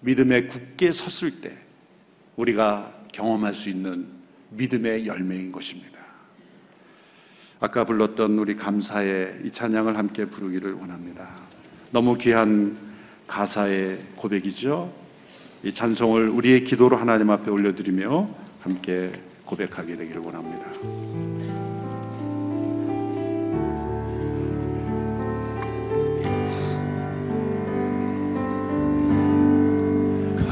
믿음에 0.00 0.46
굳게 0.46 0.92
섰을 0.92 1.40
때 1.40 1.52
우리가 2.36 2.92
경험할 3.12 3.54
수 3.54 3.70
있는 3.70 4.06
믿음의 4.50 5.06
열매인 5.06 5.50
것입니다. 5.50 5.98
아까 7.60 7.84
불렀던 7.84 8.38
우리 8.38 8.56
감사의 8.56 9.40
이 9.44 9.50
찬양을 9.50 9.96
함께 9.96 10.26
부르기를 10.26 10.74
원합니다. 10.74 11.28
너무 11.90 12.18
귀한 12.18 12.76
가사의 13.26 14.00
고백이죠. 14.16 14.92
이 15.62 15.72
찬송을 15.72 16.28
우리의 16.28 16.64
기도로 16.64 16.96
하나님 16.96 17.30
앞에 17.30 17.50
올려드리며 17.50 18.28
함께 18.60 19.12
고백하게 19.46 19.96
되기를 19.96 20.20
원합니다. 20.20 21.43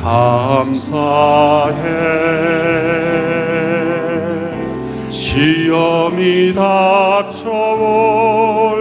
감사해. 0.02 1.78
시험이 5.08 6.52
닥쳐올 6.54 7.38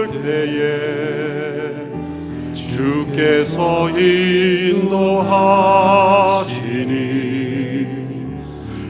때에 0.08 0.80
주께서 2.54 3.88
인도하시니 3.90 5.12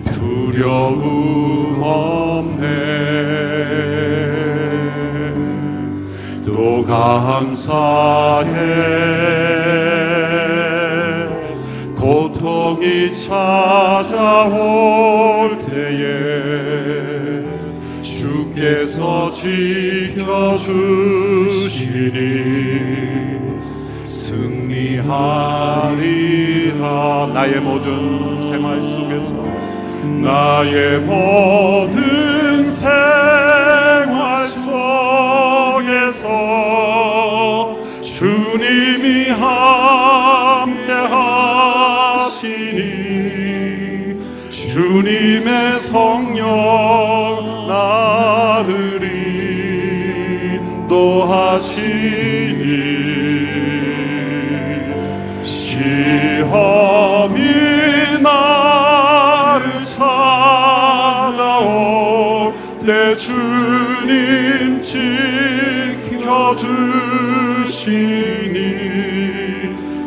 두려움 0.04 1.82
없네. 1.82 2.62
또 6.42 6.82
감사해 6.86 8.52
이 12.82 13.12
찾아올 13.12 14.50
때에 15.60 17.44
주께서 18.02 19.30
지켜주시니 19.30 20.32
승리하리라 24.04 25.12
나의 27.32 27.60
모든 27.60 28.42
생활 28.50 28.82
속에서 28.82 29.32
나의 30.20 30.98
모든 31.02 32.64
생활 32.64 34.38
속에서 36.08 36.26
주님 38.02 38.91
성령 45.92 47.66
나를 47.68 49.04
인도하시니 50.88 51.82
시험이 55.42 57.42
나를 58.22 59.82
찾아올 59.82 61.60
때 62.80 63.14
주님 63.14 64.80
지켜주시니 64.80 66.16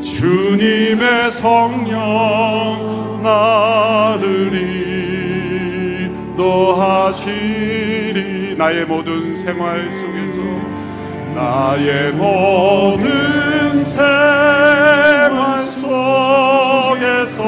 주님의 0.01 1.29
성령 1.29 3.19
나 3.21 3.64
인도하시리. 6.65 8.55
나의 8.57 8.85
모든 8.85 9.35
생활 9.37 9.83
속에서 9.91 10.39
나의 11.35 12.11
모든 12.13 13.77
생활 13.77 15.57
속에서 15.57 17.43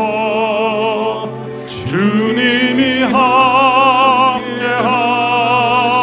주님이 1.68 3.04
함께 3.04 4.66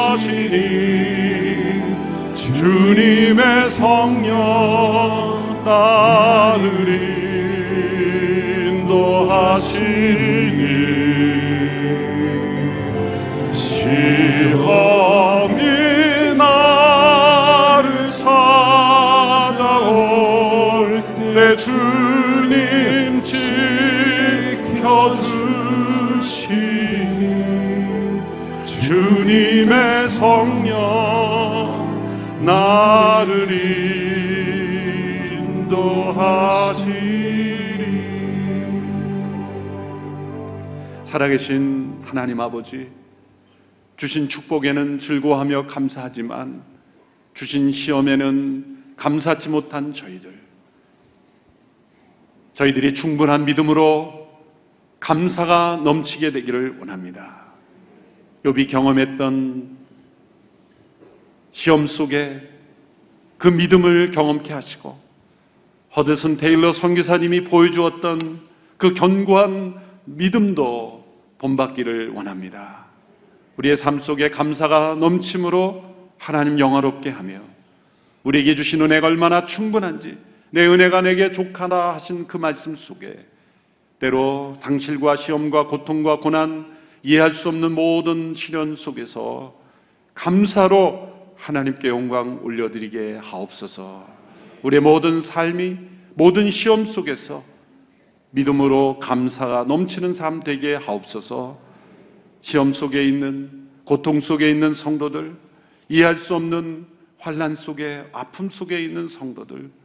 하시니 0.05 0.57
주님의 2.35 3.65
성령 3.65 4.35
나 5.65 6.24
때 21.35 21.57
주님 21.57 23.21
지켜주시니 23.25 23.65
주님의 28.65 29.91
성령 30.11 30.85
나를 32.45 33.51
인도하시리 35.33 36.25
살아계신 41.03 41.99
하나님 42.05 42.39
아버지 42.39 42.89
주신 43.97 44.29
축복에는 44.29 45.01
즐거워하며 45.01 45.67
감사하지만 45.67 46.63
주신 47.35 47.73
시험에는 47.73 48.95
감사치 48.97 49.49
못한 49.49 49.93
저희들. 49.93 50.44
저희들이 52.55 52.95
충분한 52.95 53.45
믿음으로 53.45 54.29
감사가 55.01 55.81
넘치게 55.85 56.33
되기를 56.33 56.79
원합니다. 56.79 57.45
욥이 58.45 58.69
경험했던 58.69 59.77
시험 61.53 61.87
속에 61.87 62.49
그 63.39 63.49
믿음을 63.49 64.11
경험케 64.11 64.53
하시고 64.53 64.99
허드슨 65.97 66.37
테일러 66.37 66.73
선교사님이 66.73 67.45
보여주었던 67.45 68.41
그 68.77 68.95
견고한 68.95 69.77
믿음도 70.05 71.05
본받기를 71.39 72.11
원합니다. 72.11 72.87
우리의 73.57 73.77
삶 73.77 74.01
속에 74.01 74.31
감사가 74.31 74.97
넘침으로 74.97 75.85
하나님 76.19 76.59
영화롭게 76.59 77.11
하며 77.11 77.41
우리에게 78.25 78.55
주신 78.55 78.81
은혜가 78.83 79.07
얼마나 79.07 79.45
충분한지 79.45 80.17
내 80.55 80.69
은혜가 80.69 81.01
내게 81.01 81.33
족하다 81.33 81.95
하신 81.95 82.29
그 82.29 82.37
말씀 82.37 82.77
속에 82.77 83.27
때로 83.99 84.57
상실과 84.61 85.17
시험과 85.17 85.67
고통과 85.67 86.21
고난 86.21 86.73
이해할 87.03 87.33
수 87.33 87.49
없는 87.49 87.73
모든 87.73 88.35
시련 88.35 88.77
속에서 88.77 89.61
감사로 90.15 91.33
하나님께 91.35 91.89
영광 91.89 92.39
올려드리게 92.45 93.19
하옵소서. 93.21 94.07
우리의 94.63 94.81
모든 94.81 95.21
삶이 95.21 95.77
모든 96.15 96.53
시험 96.53 96.85
속에서 96.85 97.43
믿음으로 98.31 99.01
감사가 99.01 99.65
넘치는 99.65 100.15
삶 100.15 100.39
되게 100.39 100.77
하옵소서. 100.77 101.59
시험 102.43 102.71
속에 102.71 103.03
있는 103.03 103.71
고통 103.85 104.21
속에 104.21 104.53
있는 104.53 104.73
성도들, 104.73 105.35
이해할 105.89 106.15
수 106.15 106.37
없는 106.37 106.87
환란 107.19 107.57
속에 107.57 108.05
아픔 108.13 108.51
속에 108.51 108.81
있는 108.81 109.09
성도들, 109.09 109.83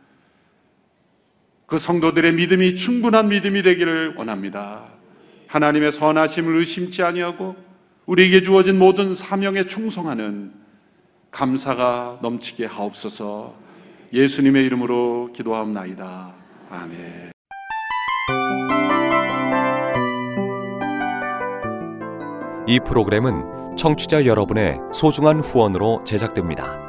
그 1.69 1.77
성도들의 1.77 2.33
믿음이 2.33 2.75
충분한 2.75 3.29
믿음이 3.29 3.61
되기를 3.61 4.15
원합니다. 4.17 4.87
하나님의 5.47 5.91
선하심을 5.91 6.55
의심치 6.55 7.03
아니하고 7.03 7.55
우리에게 8.07 8.41
주어진 8.41 8.79
모든 8.79 9.13
사명에 9.13 9.65
충성하는 9.65 10.51
감사가 11.29 12.19
넘치게 12.23 12.65
하옵소서. 12.65 13.53
예수님의 14.11 14.65
이름으로 14.65 15.31
기도하옵나이다. 15.33 16.33
아멘. 16.71 17.31
이 22.67 22.79
프로그램은 22.87 23.75
청취자 23.77 24.25
여러분의 24.25 24.79
소중한 24.91 25.39
후원으로 25.39 26.03
제작됩니다. 26.03 26.88